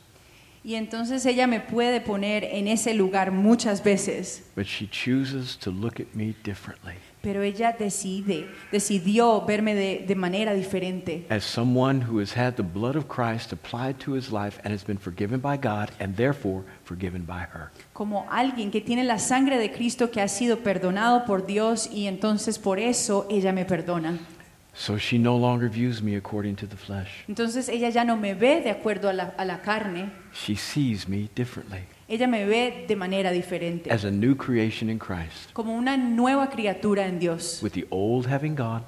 Y 0.63 0.75
entonces 0.75 1.25
ella 1.25 1.47
me 1.47 1.59
puede 1.59 1.99
poner 1.99 2.43
en 2.43 2.67
ese 2.67 2.93
lugar 2.93 3.31
muchas 3.31 3.83
veces. 3.83 4.43
But 4.55 4.67
she 4.67 4.87
chooses 4.87 5.57
to 5.61 5.71
look 5.71 5.99
at 5.99 6.13
me 6.13 6.35
differently 6.43 6.93
Pero 7.23 7.41
ella 7.41 7.71
decide, 7.71 8.49
decidió 8.69 9.45
verme 9.45 9.73
de, 9.73 10.03
de 10.05 10.13
manera 10.13 10.53
diferente. 10.53 11.25
as 11.29 11.45
someone 11.45 12.01
who 12.01 12.19
has 12.19 12.35
had 12.35 12.55
the 12.55 12.63
blood 12.63 12.97
of 12.97 13.05
Christ 13.07 13.53
applied 13.53 13.97
to 14.03 14.13
his 14.13 14.29
life 14.29 14.59
and 14.65 14.73
has 14.73 14.83
been 14.83 14.97
forgiven 14.97 15.39
by 15.39 15.55
God 15.55 15.89
and 16.01 16.17
therefore 16.17 16.63
forgiven 16.83 17.25
by 17.25 17.43
her. 17.53 17.71
Como 17.93 18.25
alguien 18.29 18.71
que 18.71 18.81
tiene 18.81 19.05
la 19.05 19.19
sangre 19.19 19.57
de 19.57 19.71
Cristo 19.71 20.11
que 20.11 20.19
ha 20.19 20.27
sido 20.27 20.57
perdonado 20.59 21.23
por 21.23 21.45
Dios 21.45 21.89
y 21.93 22.07
entonces 22.07 22.59
por 22.59 22.77
eso 22.77 23.25
ella 23.29 23.53
me 23.53 23.63
perdona. 23.63 24.19
So 24.75 24.97
she 24.97 25.19
no 25.19 25.37
longer 25.37 25.69
views 25.69 26.01
me 26.01 26.15
according 26.15 26.55
to 26.57 26.67
the 26.67 26.75
flesh. 26.75 27.23
Entonces 27.27 27.69
ella 27.69 27.89
ya 27.89 28.03
no 28.03 28.17
me 28.17 28.33
ve 28.33 28.61
de 28.61 28.71
acuerdo 28.71 29.07
a 29.07 29.13
la, 29.13 29.33
a 29.37 29.45
la 29.45 29.61
carne, 29.61 30.11
She 30.33 30.55
sees 30.55 31.07
me 31.07 31.29
differently 31.35 31.81
ella 32.09 32.27
me 32.27 32.43
ve 32.45 32.85
de 32.87 32.95
manera 32.95 33.31
diferente. 33.31 33.91
as 33.91 34.03
a 34.03 34.11
new 34.11 34.35
creation 34.35 34.89
in 34.89 34.97
Christ, 34.99 35.51
Como 35.53 35.73
una 35.75 35.95
nueva 35.95 36.49
criatura 36.49 37.05
en 37.07 37.19
Dios. 37.19 37.61
with 37.61 37.73
the 37.73 37.85
old 37.91 38.25
having 38.27 38.55
gone 38.55 38.83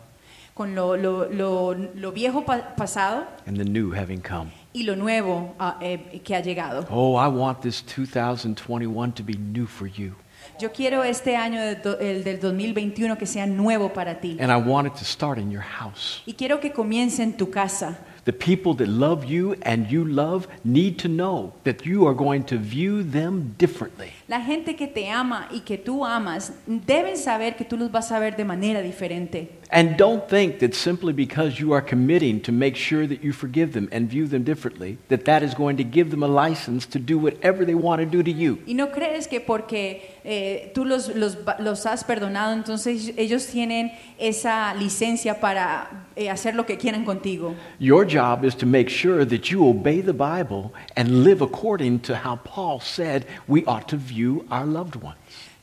Con 0.55 0.73
lo, 0.73 0.95
lo- 0.97 1.27
lo- 1.29 1.73
lo 1.73 2.11
viejo 2.11 2.43
pa- 2.45 2.75
pasado 2.75 3.25
and 3.45 3.57
the 3.57 3.63
new 3.65 3.91
having 3.93 4.21
come. 4.21 4.51
y 4.73 4.83
lo 4.83 4.95
nuevo 4.95 5.53
ah, 5.59 5.77
eh, 5.81 6.19
que 6.23 6.33
ha 6.35 6.41
llegado. 6.41 6.85
Oh, 6.89 7.15
I 7.15 7.27
want 7.27 7.61
this 7.61 7.81
2021 7.83 9.11
to 9.13 9.23
be 9.23 9.33
new 9.37 9.65
for 9.67 9.85
you. 9.87 10.15
Yo 10.59 10.71
quiero 10.71 11.03
este 11.03 11.35
año 11.35 11.59
el 11.61 12.23
del 12.23 12.39
2021 12.39 13.17
que 13.17 13.25
sea 13.25 13.45
nuevo 13.45 13.91
para 13.91 14.21
ti. 14.21 14.37
And 14.39 14.51
I 14.51 14.55
want 14.55 14.87
it 14.87 14.93
to 14.93 15.03
start 15.03 15.37
in 15.37 15.51
your 15.51 15.63
house. 15.63 16.21
Y 16.25 16.33
quiero 16.33 16.59
que 16.59 16.71
comience 16.71 17.21
en 17.21 17.35
tu 17.35 17.49
casa. 17.49 17.99
The 18.23 18.33
people 18.33 18.73
that 18.77 18.87
love 18.87 19.25
you 19.25 19.55
and 19.63 19.87
you 19.87 20.05
love 20.05 20.47
need 20.63 20.97
to 21.01 21.07
know 21.07 21.53
that 21.63 21.85
you 21.85 22.07
are 22.07 22.15
going 22.15 22.43
to 22.45 22.57
view 22.57 23.03
them 23.03 23.53
differently. 23.57 24.13
La 24.27 24.41
gente 24.41 24.75
que 24.75 24.87
te 24.87 25.09
ama 25.09 25.47
y 25.51 25.59
que 25.59 25.77
tú 25.77 26.03
amas 26.03 26.53
deben 26.65 27.15
saber 27.15 27.55
que 27.55 27.63
tú 27.63 27.77
los 27.77 27.91
vas 27.91 28.11
a 28.11 28.17
ver 28.17 28.35
de 28.35 28.43
manera 28.43 28.81
diferente. 28.81 29.49
And 29.71 29.97
don't 29.97 30.27
think 30.27 30.59
that 30.59 30.73
simply 30.73 31.11
because 31.11 31.59
you 31.59 31.73
are 31.73 31.81
committing 31.81 32.39
to 32.41 32.51
make 32.51 32.75
sure 32.75 33.07
that 33.07 33.23
you 33.23 33.33
forgive 33.33 33.73
them 33.73 33.89
and 33.91 34.09
view 34.09 34.27
them 34.27 34.43
differently, 34.43 34.97
that 35.09 35.25
that 35.25 35.43
is 35.43 35.53
going 35.53 35.77
to 35.77 35.83
give 35.83 36.11
them 36.11 36.23
a 36.23 36.27
license 36.27 36.85
to 36.87 36.99
do 36.99 37.17
whatever 37.17 37.65
they 37.65 37.75
want 37.75 37.99
to 37.99 38.05
do 38.05 38.23
to 38.23 38.31
you. 38.31 38.59
Y 38.65 38.73
no 38.73 38.87
crees 38.91 39.27
que 39.27 39.41
porque 39.41 40.15
eh, 40.23 40.71
tú 40.73 40.85
los, 40.85 41.09
los, 41.15 41.37
los 41.59 41.85
has 41.85 42.03
perdonado, 42.03 42.53
entonces 42.53 43.13
ellos 43.17 43.47
tienen 43.47 43.91
esa 44.17 44.73
licencia 44.75 45.39
para 45.39 46.07
eh, 46.15 46.29
hacer 46.29 46.55
lo 46.55 46.65
que 46.65 46.77
quieran 46.77 47.03
contigo. 47.03 47.55
Your 47.79 48.05
job 48.05 48.45
is 48.45 48.55
to 48.55 48.65
make 48.65 48.89
sure 48.89 49.25
that 49.25 49.51
you 49.51 49.67
obey 49.67 50.01
the 50.01 50.13
Bible 50.13 50.73
and 50.95 51.23
live 51.23 51.41
according 51.41 51.99
to 52.01 52.15
how 52.15 52.37
Paul 52.37 52.79
said 52.79 53.25
we 53.47 53.65
ought 53.65 53.87
to 53.89 53.97
view 53.97 54.14
our 54.49 54.65
loved 54.65 54.95
ones. 54.95 55.17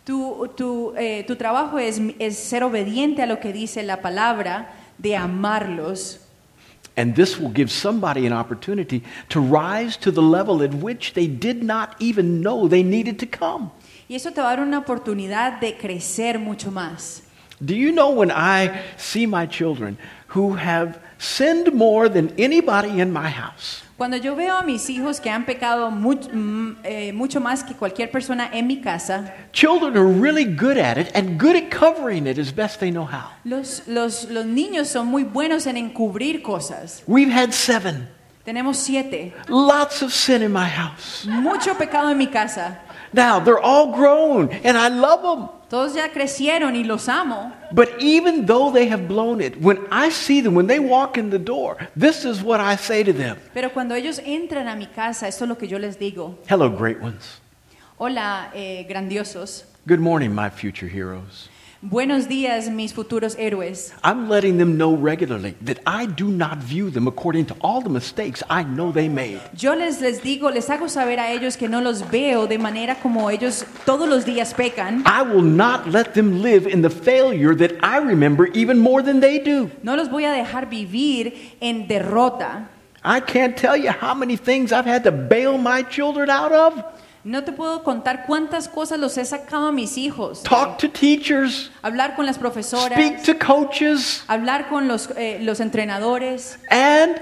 Tu, 0.05 0.49
tu, 0.57 0.95
eh, 0.97 1.25
tu 1.27 1.37
trabajo 1.37 1.79
es, 1.79 2.01
es 2.19 2.37
ser 2.37 2.65
obediente 2.65 3.23
a 3.23 3.27
lo 3.27 3.38
que 3.38 3.53
dice 3.53 3.83
la 3.83 4.03
palabra, 4.03 4.73
de 4.99 5.17
amarlos. 5.17 6.19
And 6.97 7.15
this 7.15 7.38
will 7.38 7.53
give 7.53 7.71
somebody 7.71 8.27
an 8.27 8.33
opportunity 8.33 9.03
to 9.31 9.41
rise 9.41 9.97
to 9.99 10.11
the 10.11 10.21
level 10.21 10.62
at 10.62 10.75
which 10.75 11.15
they 11.15 11.27
did 11.27 11.62
not 11.62 11.95
even 12.01 12.43
know 12.43 12.69
they 12.69 12.83
needed 12.83 13.19
to 13.21 13.27
come. 13.27 13.71
Y 14.09 14.17
eso 14.17 14.31
te 14.31 14.43
va 14.43 14.53
a 14.53 14.57
dar 14.57 14.67
una 14.67 14.79
oportunidad 14.79 15.61
de 15.61 15.77
crecer 15.79 16.38
mucho 16.38 16.71
más. 16.71 17.23
Do 17.65 17.75
you 17.75 17.93
know 17.93 18.11
when 18.11 18.31
I 18.31 18.71
see 18.99 19.27
my 19.27 19.47
children 19.47 19.97
who 20.35 20.57
have 20.57 20.99
sinned 21.19 21.73
more 21.73 22.09
than 22.09 22.33
anybody 22.37 23.01
in 23.01 23.12
my 23.12 23.31
house? 23.31 23.83
Cuando 24.03 24.17
yo 24.17 24.35
veo 24.35 24.57
a 24.57 24.62
mis 24.65 24.91
hijos 24.91 25.21
que 25.21 25.31
han 25.31 25.47
pecado 25.47 25.88
much- 25.93 26.29
mm, 26.33 26.79
eh, 26.83 27.12
mucho 27.12 27.41
más 27.41 27.62
que 27.62 27.73
cualquier 27.75 28.11
persona 28.11 28.51
en 28.53 28.67
mi 28.67 28.81
casa, 28.81 29.33
Children 29.53 29.97
are 29.97 30.12
really 30.21 30.45
good 30.45 30.77
at 30.77 30.99
it 30.99 31.15
and 31.15 31.41
good 31.41 31.55
at 31.55 31.71
covering 31.71 32.27
it 32.27 32.37
as 32.37 32.53
best 32.53 32.81
they 32.81 32.91
know 32.91 33.05
how. 33.07 33.31
los, 33.45 33.85
los, 33.87 34.29
los 34.29 34.45
niños 34.45 34.88
son 34.88 35.07
muy 35.07 35.23
buenos 35.23 35.69
en 35.69 35.77
encubrir 35.77 36.43
cosas. 36.43 37.05
We've 37.07 37.33
had 37.33 37.53
seven. 37.53 38.09
Tenemos 38.45 38.77
siete. 38.77 39.33
Lots 39.47 40.03
of 40.03 40.12
sin 40.12 40.43
in 40.43 40.53
my 40.53 40.69
house. 40.69 41.25
Mucho 41.25 41.79
pecado 41.79 42.11
en 42.11 42.19
mi 42.19 42.27
casa. 42.27 42.81
Now, 43.12 43.40
they're 43.40 43.61
all 43.61 43.92
grown 43.92 44.51
and 44.64 44.77
I 44.77 44.88
love 44.88 45.22
them. 45.22 45.48
Todos 45.68 45.94
ya 45.94 46.09
crecieron 46.09 46.75
y 46.77 46.83
los 46.83 47.09
amo. 47.09 47.53
But 47.72 47.88
even 47.98 48.44
though 48.44 48.70
they 48.70 48.88
have 48.88 49.09
blown 49.09 49.40
it, 49.40 49.59
when 49.61 49.79
I 49.90 50.11
see 50.11 50.42
them, 50.42 50.55
when 50.55 50.66
they 50.66 50.79
walk 50.79 51.16
in 51.16 51.31
the 51.31 51.38
door, 51.38 51.79
this 51.96 52.27
is 52.27 52.42
what 52.42 52.61
I 52.61 52.77
say 52.77 53.03
to 53.03 53.12
them 53.12 53.38
Pero 53.55 53.70
cuando 53.70 53.94
ellos 53.94 54.20
entran 54.25 54.68
a 54.68 54.77
mi 54.77 54.87
casa, 54.87 55.29
esto 55.29 55.44
es 55.44 55.48
lo 55.48 55.57
que 55.57 55.66
yo 55.66 55.79
les 55.79 55.96
digo. 55.96 56.37
Hello, 56.46 56.68
great 56.68 57.01
ones. 57.01 57.40
Hola, 57.98 58.51
eh, 58.55 58.85
grandiosos. 58.88 59.64
Good 59.87 60.01
morning, 60.01 60.35
my 60.35 60.51
future 60.51 60.88
heroes. 60.88 61.48
Buenos 61.85 62.29
días, 62.29 62.71
mis 62.71 62.95
futuros 62.95 63.37
héroes. 63.37 63.92
I'm 64.05 64.29
letting 64.29 64.57
them 64.57 64.77
know 64.79 64.95
regularly 64.95 65.57
that 65.64 65.81
I 65.85 66.07
do 66.07 66.29
not 66.29 66.59
view 66.59 66.90
them 66.90 67.09
according 67.09 67.47
to 67.47 67.57
all 67.61 67.83
the 67.83 67.90
mistakes 67.90 68.40
I 68.49 68.62
know 68.62 68.92
they 68.92 69.09
made. 69.09 69.40
Yo 69.59 69.75
les, 69.75 70.01
les 70.01 70.23
digo, 70.23 70.49
les 70.49 70.71
hago 70.71 70.88
saber 70.88 71.18
a 71.18 71.33
ellos 71.33 71.57
que 71.57 71.68
no 71.68 71.81
los 71.81 72.09
veo 72.09 72.47
de 72.47 72.57
manera 72.57 72.95
como 73.03 73.29
ellos 73.31 73.64
todos 73.85 74.09
los 74.09 74.25
días 74.25 74.55
pecan. 74.55 75.03
I 75.07 75.23
will 75.23 75.42
not 75.42 75.88
let 75.88 76.14
them 76.14 76.40
live 76.40 76.68
in 76.68 76.83
the 76.83 76.88
failure 76.88 77.53
that 77.57 77.73
I 77.83 77.99
remember 77.99 78.47
even 78.55 78.79
more 78.79 79.03
than 79.03 79.18
they 79.18 79.40
do. 79.40 79.68
No 79.83 79.97
los 79.97 80.09
voy 80.09 80.25
a 80.25 80.31
dejar 80.31 80.71
vivir 80.71 81.57
en 81.61 81.88
derrota. 81.88 82.68
I 83.05 83.18
can't 83.18 83.57
tell 83.57 83.77
you 83.77 83.90
how 83.90 84.14
many 84.14 84.37
things 84.37 84.71
I've 84.71 84.87
had 84.87 85.03
to 85.03 85.11
bail 85.11 85.59
my 85.59 85.83
children 85.83 86.31
out 86.31 86.53
of. 86.53 86.85
No 87.24 87.44
te 87.44 87.52
puedo 87.52 87.85
contar 87.85 88.24
cuántas 88.26 88.68
cosas 88.68 88.98
los 88.98 89.16
he 89.16 89.24
sacado 89.24 89.68
a 89.68 89.72
mis 89.72 89.96
hijos. 89.96 90.42
Talk 90.42 90.76
to 90.78 90.88
teachers, 90.88 91.70
Hablar 91.82 92.16
con 92.16 92.26
las 92.26 92.37
profesoras, 92.37 92.98
speak 92.98 93.22
to 93.22 93.38
coaches, 93.38 94.24
hablar 94.26 94.68
con 94.68 94.88
los, 94.88 95.08
eh, 95.16 95.38
los 95.40 95.61
entrenadores 95.61 96.58
and 96.68 97.20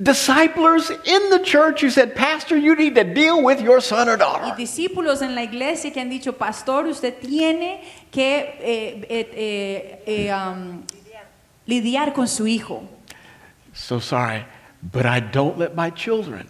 disciplers 0.00 0.90
in 0.90 1.30
the 1.30 1.40
church 1.44 1.82
who 1.82 1.90
said, 1.90 2.14
Pastor, 2.14 2.56
you 2.56 2.74
need 2.74 2.94
to 2.94 3.04
deal 3.04 3.42
with 3.42 3.60
your 3.60 3.80
son 3.80 4.08
or 4.08 4.14
y 4.14 4.18
daughter. 4.18 4.56
discípulos 4.56 5.22
en 5.22 5.34
la 5.34 5.42
iglesia 5.42 5.92
que 5.92 6.00
han 6.00 6.08
dicho, 6.08 6.32
pastor, 6.38 6.86
usted 6.86 7.18
tiene 7.20 7.82
que 8.10 8.38
eh, 8.60 9.06
eh, 9.10 9.30
eh, 9.34 10.02
eh, 10.06 10.32
um, 10.32 10.82
lidiar 11.66 12.14
con 12.14 12.28
su 12.28 12.46
hijo. 12.46 12.82
So 13.74 14.00
sorry, 14.00 14.44
but 14.82 15.04
I 15.04 15.20
don't 15.20 15.58
let 15.58 15.74
my 15.74 15.90
children 15.90 16.48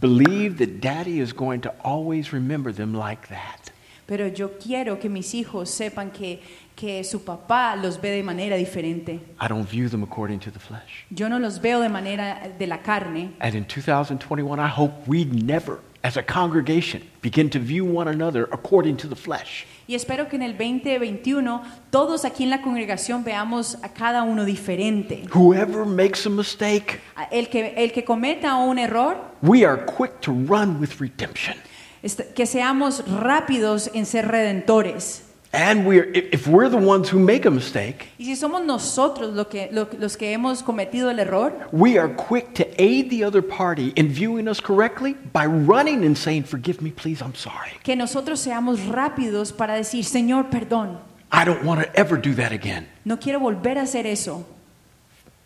believe 0.00 0.58
that 0.58 0.80
daddy 0.80 1.20
is 1.20 1.32
going 1.32 1.60
to 1.62 1.72
always 1.84 2.32
remember 2.32 2.72
them 2.72 2.94
like 2.94 3.28
that. 3.28 3.70
Pero 4.06 4.26
yo 4.28 4.58
quiero 4.58 4.98
que 4.98 5.08
mis 5.08 5.32
hijos 5.34 5.70
sepan 5.70 6.12
que, 6.12 6.40
que 6.76 7.02
su 7.04 7.20
papá 7.20 7.74
los 7.74 7.98
ve 7.98 8.10
de 8.10 8.22
manera 8.22 8.56
diferente. 8.56 9.20
I 9.40 9.48
don't 9.48 9.66
view 9.66 9.88
them 9.88 10.02
according 10.02 10.40
to 10.40 10.50
the 10.50 10.58
flesh. 10.58 11.06
Yo 11.10 11.28
no 11.28 11.38
los 11.38 11.58
veo 11.58 11.80
de 11.80 11.88
manera 11.88 12.52
de 12.58 12.66
la 12.66 12.78
carne. 12.78 13.34
And 13.40 13.54
in 13.54 13.64
2021, 13.64 14.60
I 14.60 14.68
hope 14.68 14.92
we 15.06 15.24
never, 15.24 15.80
as 16.04 16.16
a 16.18 16.22
congregation, 16.22 17.02
begin 17.22 17.48
to 17.50 17.58
view 17.58 17.84
one 17.84 18.06
another 18.08 18.46
according 18.52 18.96
to 18.98 19.08
the 19.08 19.16
flesh. 19.16 19.64
Y 19.88 19.94
espero 19.94 20.28
que 20.28 20.36
en 20.36 20.42
el 20.42 20.52
2021 20.56 21.62
todos 21.90 22.24
aquí 22.24 22.44
en 22.44 22.50
la 22.50 22.62
congregación 22.62 23.24
veamos 23.24 23.76
a 23.82 23.88
cada 23.88 24.22
uno 24.22 24.44
diferente. 24.44 25.24
Whoever 25.34 25.84
makes 25.86 26.26
a 26.26 26.30
mistake, 26.30 27.00
El 27.30 27.48
que, 27.48 27.74
el 27.76 27.90
que 27.92 28.04
cometa 28.04 28.54
un 28.56 28.78
error, 28.78 29.16
we 29.42 29.64
are 29.64 29.82
quick 29.84 30.20
to 30.20 30.30
run 30.32 30.78
with 30.78 31.00
redemption. 31.00 31.56
est- 32.02 32.34
que 32.34 32.44
seamos 32.46 33.02
rápidos 33.08 33.90
en 33.94 34.04
ser 34.06 34.28
redentores. 34.28 35.23
And 35.56 35.86
we're, 35.86 36.10
if 36.12 36.48
we're 36.48 36.68
the 36.68 36.76
ones 36.76 37.08
who 37.08 37.20
make 37.20 37.46
a 37.46 37.50
mistake, 37.50 38.08
Y 38.18 38.24
si 38.24 38.34
somos 38.36 38.64
nosotros 38.64 39.32
lo 39.34 39.48
que- 39.48 39.68
lo- 39.70 39.88
los 40.00 40.16
que 40.16 40.32
hemos 40.32 40.64
cometido 40.64 41.10
el 41.10 41.20
error, 41.20 41.52
we 41.70 41.96
are 41.96 42.08
quick 42.08 42.54
to 42.54 42.64
aid 42.76 43.08
the 43.08 43.22
other 43.24 43.40
party 43.40 43.92
in 43.94 44.08
viewing 44.08 44.48
us 44.48 44.60
correctly 44.60 45.14
by 45.32 45.46
running 45.46 46.04
and 46.04 46.16
saying, 46.18 46.42
Forgive 46.42 46.82
me, 46.82 46.90
please, 46.90 47.22
I'm 47.22 47.34
sorry. 47.36 47.70
que 47.84 47.94
nosotros 47.94 48.40
seamos 48.40 48.80
rápidos 48.88 49.52
para 49.52 49.74
decir, 49.76 50.04
Señor, 50.04 50.50
perdón, 50.50 50.98
I 51.32 51.44
don't 51.44 51.62
want 51.64 51.80
to 51.82 51.88
ever 51.98 52.16
do 52.20 52.34
that 52.34 52.50
again. 52.52 52.88
no 53.04 53.16
quiero 53.18 53.38
volver 53.38 53.78
a 53.78 53.82
hacer 53.82 54.06
eso. 54.06 54.44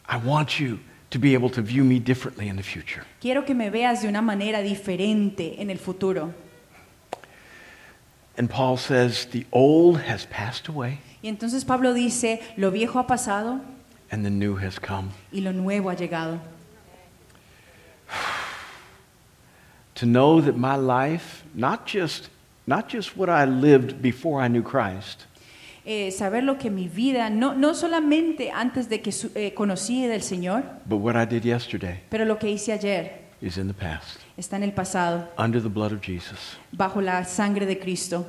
I 0.08 0.16
want 0.16 0.58
you 0.58 0.78
to 1.10 1.18
be 1.18 1.34
able 1.34 1.50
to 1.50 1.60
view 1.60 1.84
me 1.84 1.98
differently 1.98 2.48
in 2.48 2.56
the 2.56 2.62
future. 2.62 3.02
Quiero 3.20 3.44
que 3.44 3.54
me 3.54 3.68
veas 3.70 4.00
de 4.02 4.08
una 4.08 4.22
manera 4.22 4.62
diferente 4.62 5.60
en 5.60 5.68
el 5.70 5.78
futuro. 5.78 6.32
And 8.38 8.48
Paul 8.48 8.76
says, 8.78 9.26
The 9.26 9.44
old 9.52 9.98
has 10.02 10.24
passed 10.26 10.68
away 10.68 11.00
Y 11.22 11.28
entonces 11.28 11.64
Pablo 11.64 11.92
dice, 11.92 12.40
lo 12.56 12.70
viejo 12.70 12.98
ha 13.00 13.06
pasado 13.06 13.60
and 14.10 14.24
the 14.24 14.30
new 14.30 14.54
has 14.56 14.78
come. 14.78 15.10
y 15.32 15.40
lo 15.40 15.52
nuevo 15.52 15.90
ha 15.90 15.94
llegado. 15.96 16.38
To 19.96 20.06
know 20.06 20.40
that 20.40 20.56
my 20.56 20.76
life, 20.76 21.42
not 21.54 21.84
just, 21.86 22.28
not 22.66 22.88
just 22.88 23.16
what 23.16 23.28
I 23.28 23.44
lived 23.44 24.00
before 24.00 24.40
I 24.40 24.48
knew 24.48 24.62
Christ, 24.62 25.24
Eh, 25.84 26.10
saber 26.10 26.42
lo 26.44 26.56
que 26.58 26.70
mi 26.70 26.86
vida, 26.86 27.30
no, 27.30 27.54
no 27.54 27.72
solamente 27.72 28.50
antes 28.52 28.88
de 28.90 29.00
que 29.00 29.10
su- 29.10 29.30
eh, 29.34 29.54
conocí 29.54 30.06
del 30.06 30.20
Señor, 30.20 30.62
but 30.86 30.98
what 30.98 31.16
I 31.16 31.24
did 31.24 31.44
yesterday 31.44 32.00
pero 32.10 32.26
lo 32.26 32.36
que 32.38 32.50
hice 32.50 32.72
ayer 32.72 33.22
is 33.40 33.56
in 33.58 33.66
the 33.68 33.74
past, 33.74 34.18
está 34.36 34.56
en 34.56 34.64
el 34.64 34.72
pasado, 34.72 35.28
under 35.38 35.60
the 35.62 35.68
blood 35.68 35.92
of 35.92 36.00
Jesus. 36.00 36.56
bajo 36.72 37.00
la 37.00 37.24
sangre 37.24 37.66
de 37.66 37.76
Cristo. 37.78 38.26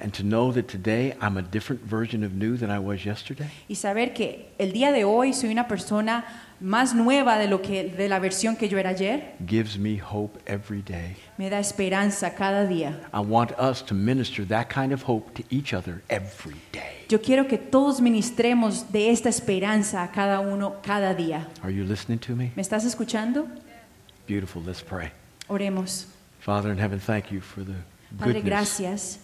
And 0.00 0.12
to 0.14 0.22
know 0.22 0.52
that 0.52 0.68
today 0.68 1.16
I'm 1.20 1.36
a 1.36 1.42
different 1.42 1.82
version 1.82 2.22
of 2.22 2.32
new 2.32 2.56
than 2.56 2.70
I 2.70 2.78
was 2.78 3.04
yesterday, 3.04 3.50
Y 3.68 3.74
saber 3.74 4.14
que 4.14 4.46
el 4.56 4.70
día 4.72 4.92
de 4.92 5.02
hoy 5.02 5.32
soy 5.32 5.50
una 5.50 5.66
persona 5.66 6.24
más 6.60 6.94
nueva 6.94 7.36
de, 7.36 7.48
lo 7.48 7.60
que, 7.62 7.84
de 7.90 8.08
la 8.08 8.20
versión 8.20 8.54
que 8.56 8.68
yo 8.68 8.78
era 8.78 8.90
ayer, 8.90 9.34
gives 9.44 9.76
me 9.76 9.98
hope 10.00 10.38
every 10.46 10.82
day. 10.82 11.16
me 11.36 11.50
da 11.50 11.58
esperanza 11.58 12.32
cada 12.36 12.64
día. 12.64 13.00
I 13.12 13.18
want 13.18 13.50
us 13.58 13.82
to 13.86 13.94
minister 13.94 14.46
that 14.46 14.68
kind 14.68 14.92
of 14.92 15.02
hope 15.08 15.34
to 15.34 15.42
each 15.50 15.74
other 15.74 16.00
every 16.08 16.60
day. 16.70 17.04
Yo 17.08 17.18
quiero 17.20 17.48
que 17.48 17.58
todos 17.58 18.00
ministremos 18.00 18.92
de 18.92 19.10
esta 19.10 19.28
esperanza 19.28 20.04
a 20.04 20.12
cada 20.12 20.38
uno 20.38 20.76
cada 20.80 21.12
día. 21.12 21.48
Are 21.60 21.74
you 21.74 21.82
listening 21.82 22.20
to 22.20 22.36
me? 22.36 22.52
¿Me 22.54 22.62
estás 22.62 22.84
escuchando? 22.84 23.48
Beautiful. 24.28 24.62
Let's 24.62 24.82
pray. 24.82 25.10
Oremos. 25.48 26.06
Father 26.38 26.70
in 26.70 26.78
heaven, 26.78 27.00
thank 27.00 27.32
you 27.32 27.40
for 27.40 27.64
the 27.64 27.74
Padre, 28.18 28.34
goodness. 28.34 28.44
gracias. 28.44 29.18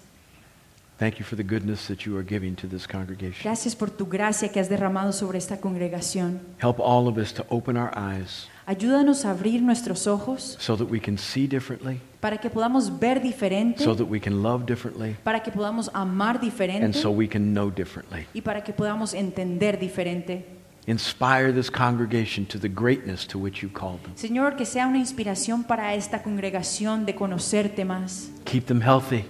Thank 0.99 1.19
you 1.19 1.25
for 1.25 1.37
the 1.37 1.45
goodness 1.45 1.89
that 1.89 2.07
you 2.07 2.17
are 2.17 2.23
giving 2.23 2.57
to 2.57 2.67
this 2.67 2.87
congregation. 2.87 3.43
Gracias 3.43 3.75
por 3.75 3.91
tu 3.91 4.07
gracia 4.07 4.49
que 4.49 4.61
has 4.61 4.69
derramado 4.69 5.13
sobre 5.13 5.39
esta 5.39 5.61
congregación. 5.61 6.41
Help 6.59 6.81
all 6.81 7.07
of 7.07 7.19
us 7.19 7.33
to 7.35 7.45
open 7.51 7.77
our 7.77 7.93
eyes 7.95 8.49
Ayúdanos 8.67 9.27
a 9.27 9.33
abrir 9.33 9.61
nuestros 9.61 10.07
ojos 10.07 10.57
so 10.59 10.75
that 10.75 10.87
we 10.87 10.99
can 10.99 11.19
see 11.19 11.47
differently, 11.47 12.01
para 12.21 12.39
que 12.39 12.49
podamos 12.49 12.99
ver 12.99 13.21
diferente, 13.21 13.85
so 13.85 13.95
that 13.95 14.07
we 14.07 14.19
can 14.19 14.43
love 14.43 14.65
differently, 14.65 15.17
para 15.23 15.43
que 15.43 15.53
podamos 15.53 15.91
amar 15.93 16.41
and 16.59 16.95
so 16.95 17.11
we 17.11 17.29
can 17.29 17.53
know 17.53 17.71
differently. 17.71 18.27
y 18.33 18.41
para 18.41 18.65
que 18.65 18.73
podamos 18.73 19.13
entender 19.13 19.79
diferente. 19.79 20.47
Inspire 20.87 21.51
this 21.53 21.71
congregation 21.71 22.45
to 22.47 22.59
the 22.59 22.69
greatness 22.69 23.27
to 23.29 23.39
which 23.39 23.63
you 23.63 23.71
called 23.71 24.03
them. 24.03 24.13
Señor, 24.17 24.57
que 24.57 24.67
sea 24.67 24.87
una 24.87 24.99
inspiración 24.99 25.65
para 25.65 25.95
esta 25.95 26.23
congregación 26.23 27.07
de 27.07 27.15
conocerte 27.15 27.85
más. 27.85 28.31
Keep 28.45 28.67
them 28.67 28.83
healthy, 28.83 29.25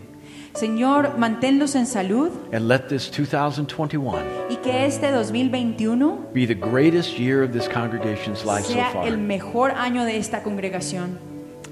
Señor, 0.55 1.19
manténlos 1.19 1.75
en 1.75 1.85
salud 1.85 2.31
and 2.53 2.69
let 2.69 2.89
this 2.89 3.11
2021 3.11 4.23
y 4.49 4.57
que 4.57 4.87
este 4.87 5.11
2021 5.11 6.29
be 6.33 6.47
the 6.47 6.55
greatest 6.55 7.19
year 7.19 7.43
of 7.43 7.53
this 7.53 7.69
congregation's 7.69 8.45
life 8.45 8.65
so 8.65 8.73
sea 8.75 8.91
far. 8.93 9.09
el 9.09 9.19
mejor 9.19 9.73
año 9.73 10.05
de 10.05 10.17
esta 10.17 10.45
congregación. 10.45 11.19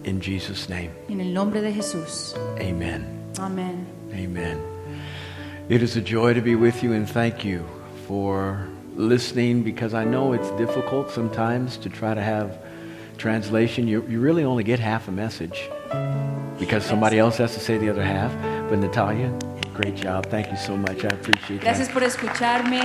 In 0.04 0.20
Jesus' 0.20 0.68
name, 0.68 0.90
En 1.08 1.20
el 1.20 1.32
nombre 1.32 1.60
de 1.60 1.72
Jesús. 1.72 2.34
amen. 2.60 3.06
Amén. 3.38 3.86
Amen. 4.12 4.58
It 5.68 5.80
is 5.80 5.96
a 5.96 6.00
joy 6.00 6.34
to 6.34 6.40
be 6.42 6.56
with 6.56 6.82
you 6.82 6.92
and 6.92 7.08
thank 7.08 7.44
you 7.44 7.62
for 8.08 8.66
listening 8.96 9.62
because 9.62 9.94
I 9.94 10.04
know 10.04 10.32
it's 10.32 10.50
difficult 10.52 11.10
sometimes 11.10 11.76
to 11.78 11.88
try 11.88 12.14
to 12.14 12.22
have 12.22 12.58
translation. 13.18 13.88
You, 13.88 14.04
you 14.08 14.20
really 14.20 14.44
only 14.44 14.64
get 14.64 14.78
half 14.78 15.08
a 15.08 15.12
message 15.12 15.68
because 16.58 16.84
somebody 16.84 17.18
else 17.18 17.38
has 17.38 17.54
to 17.54 17.60
say 17.60 17.78
the 17.78 17.88
other 17.88 18.04
half. 18.04 18.32
But 18.68 18.78
Natalia, 18.78 19.36
great 19.74 19.96
job. 19.96 20.26
Thank 20.26 20.50
you 20.50 20.56
so 20.56 20.76
much. 20.76 21.04
I 21.04 21.08
appreciate 21.08 21.60
Gracias 21.62 21.88
that. 21.88 21.94
por 21.94 22.02
escucharme 22.02 22.80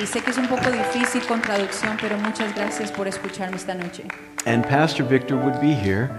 y 0.00 0.06
sé 0.06 0.22
que 0.22 0.30
es 0.30 0.38
un 0.38 0.46
poco 0.48 0.70
difícil 0.70 1.26
con 1.26 1.40
traducción, 1.40 1.96
pero 2.00 2.16
muchas 2.18 2.54
gracias 2.54 2.90
por 2.90 3.06
escucharme 3.08 3.56
esta 3.56 3.74
noche. 3.74 4.04
And 4.46 4.64
Pastor 4.64 5.04
Victor 5.04 5.36
would 5.36 5.60
be 5.60 5.72
here, 5.72 6.10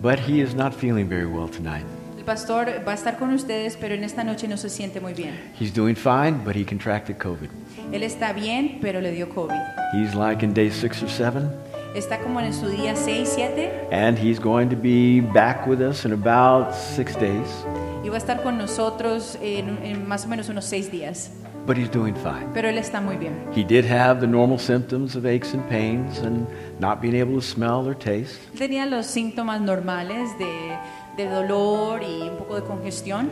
but 0.00 0.18
he 0.18 0.40
is 0.40 0.54
not 0.54 0.74
feeling 0.74 1.08
very 1.08 1.26
well 1.26 1.48
tonight. 1.48 1.84
Pastor 2.28 2.86
va 2.86 2.92
a 2.92 2.94
estar 2.94 3.16
con 3.16 3.32
ustedes, 3.32 3.78
pero 3.78 3.94
en 3.94 4.04
esta 4.04 4.22
noche 4.22 4.46
no 4.48 4.58
se 4.58 4.68
siente 4.68 5.00
muy 5.00 5.14
bien. 5.14 5.34
He's 5.58 5.72
doing 5.72 5.96
fine, 5.96 6.44
but 6.44 6.54
he 6.54 6.62
contracted 6.62 7.16
COVID. 7.16 7.48
Él 7.90 8.02
está 8.02 8.34
bien, 8.34 8.80
pero 8.82 9.00
le 9.00 9.12
dio 9.12 9.30
COVID. 9.30 9.56
He's 9.94 10.14
like 10.14 10.44
in 10.44 10.52
day 10.52 10.70
six 10.70 11.02
or 11.02 11.08
seven, 11.08 11.50
Está 11.94 12.18
como 12.18 12.38
en 12.40 12.52
su 12.52 12.68
día 12.68 12.94
6, 12.94 13.26
7 13.34 13.70
and 13.92 14.18
he's 14.18 14.38
going 14.38 14.68
to 14.68 14.76
be 14.76 15.22
back 15.32 15.66
with 15.66 15.80
us 15.80 16.04
in 16.04 16.12
about 16.12 16.74
six 16.74 17.16
days, 17.18 17.64
y 18.04 18.10
va 18.10 18.16
a 18.16 18.18
estar 18.18 18.42
con 18.42 18.58
nosotros 18.58 19.38
en, 19.40 19.78
en 19.82 20.06
más 20.06 20.26
o 20.26 20.28
menos 20.28 20.50
unos 20.50 20.66
6 20.66 20.90
días. 20.92 21.30
but 21.64 21.78
he's 21.78 21.90
doing 21.90 22.14
fine. 22.14 22.46
Pero 22.52 22.68
él 22.68 22.76
está 22.76 23.00
muy 23.00 23.16
bien. 23.16 23.32
He 23.54 23.64
did 23.64 23.86
have 23.86 24.20
the 24.20 24.26
normal 24.26 24.58
symptoms 24.58 25.16
of 25.16 25.24
aches 25.24 25.54
and 25.54 25.66
pains 25.70 26.18
and 26.18 26.46
not 26.78 27.00
being 27.00 27.14
able 27.14 27.36
to 27.36 27.42
smell 27.42 27.86
or 27.88 27.94
taste, 27.94 28.38
Él 28.52 28.58
tenía 28.58 28.84
los 28.84 29.06
síntomas 29.06 29.62
normales 29.62 30.30
de, 30.38 30.76
de 31.18 31.28
dolor 31.28 32.00
y 32.02 32.28
un 32.30 32.36
poco 32.38 32.54
de 32.54 32.62
congestión. 32.62 33.28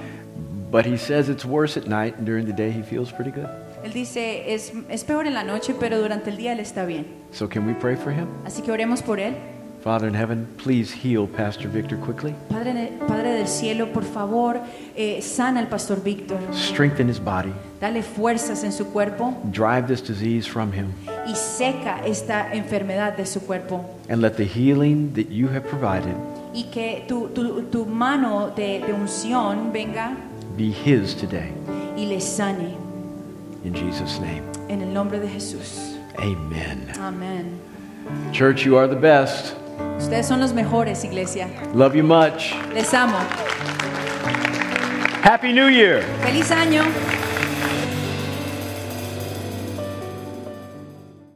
but 0.71 0.85
he 0.85 0.97
says 0.99 1.29
it's 1.29 1.45
worse 1.45 1.77
at 1.79 1.87
night, 1.87 2.17
and 2.19 2.27
during 2.27 2.45
the 2.45 2.53
day 2.53 2.71
he 2.71 2.83
feels 2.83 3.11
pretty 3.13 3.31
good. 3.31 3.49
Él 3.85 3.93
dice, 3.93 4.53
es, 4.53 4.73
es 4.91 5.05
peor 5.05 5.27
en 5.27 5.35
la 5.35 5.45
noche, 5.45 5.75
pero 5.79 5.99
durante 6.01 6.29
el 6.31 6.37
día 6.37 6.53
él 6.53 6.61
está 6.61 6.85
bien. 6.85 7.07
So, 7.31 7.49
can 7.49 7.67
we 7.67 7.73
pray 7.75 7.95
for 7.97 8.11
him? 8.13 8.27
Así 8.45 8.63
que 8.63 8.73
oremos 8.73 9.01
por 9.01 9.21
él. 9.21 9.35
Father 9.85 10.09
in 10.09 10.15
heaven, 10.15 10.49
please 10.57 10.91
heal 10.93 11.29
Pastor 11.29 11.69
Victor 11.69 11.97
quickly. 12.01 12.35
Padre, 12.51 12.91
Padre 13.07 13.31
del 13.35 13.47
cielo, 13.47 13.93
por 13.93 14.03
favor, 14.03 14.59
eh, 14.97 15.21
sana 15.23 15.61
al 15.61 15.69
pastor 15.69 16.03
Víctor. 16.03 16.39
Strengthen 16.53 17.09
his 17.09 17.21
body. 17.21 17.53
Dale 17.81 18.03
fuerzas 18.03 18.65
en 18.65 18.73
su 18.73 18.87
cuerpo 18.87 19.33
Drive 19.53 19.87
this 19.87 20.03
disease 20.03 20.49
from 20.49 20.73
him. 20.73 20.93
y 21.29 21.37
seca 21.37 22.01
esta 22.05 22.53
enfermedad 22.53 23.17
de 23.17 23.25
su 23.27 23.41
cuerpo. 23.47 23.85
And 24.09 24.21
let 24.21 24.33
the 24.37 24.47
healing 24.47 25.13
that 25.15 25.31
you 25.31 25.47
have 25.49 25.63
provided 25.69 26.17
Y 26.57 26.65
que 26.73 27.05
tu, 27.07 27.29
tu- 27.35 27.63
tu 27.71 27.85
mano 27.85 28.51
de, 28.57 28.81
de 28.81 28.93
unción 28.95 29.73
venga 29.75 30.17
be 30.57 30.71
his 30.73 31.15
today. 31.15 31.53
y 31.99 32.07
le 32.07 32.19
sane. 32.19 32.75
In 33.65 33.75
Jesus' 33.75 34.19
name. 34.21 34.43
En 34.71 34.81
el 34.81 34.91
nombre 34.93 35.19
de 35.21 35.29
Jesús. 35.29 35.99
Amen. 36.19 36.91
Amén. 36.99 37.61
Church, 38.33 38.65
you 38.65 38.79
are 38.79 38.89
the 38.89 38.97
best. 38.97 39.55
Ustedes 39.99 40.27
son 40.27 40.41
los 40.41 40.53
mejores, 40.55 41.05
iglesia. 41.05 41.47
Love 41.75 41.95
you 41.95 42.03
much. 42.03 42.55
Les 42.73 42.95
amo. 42.95 43.19
Happy 45.23 45.53
New 45.53 45.69
Year. 45.69 46.03
Feliz 46.23 46.51
año. 46.51 46.85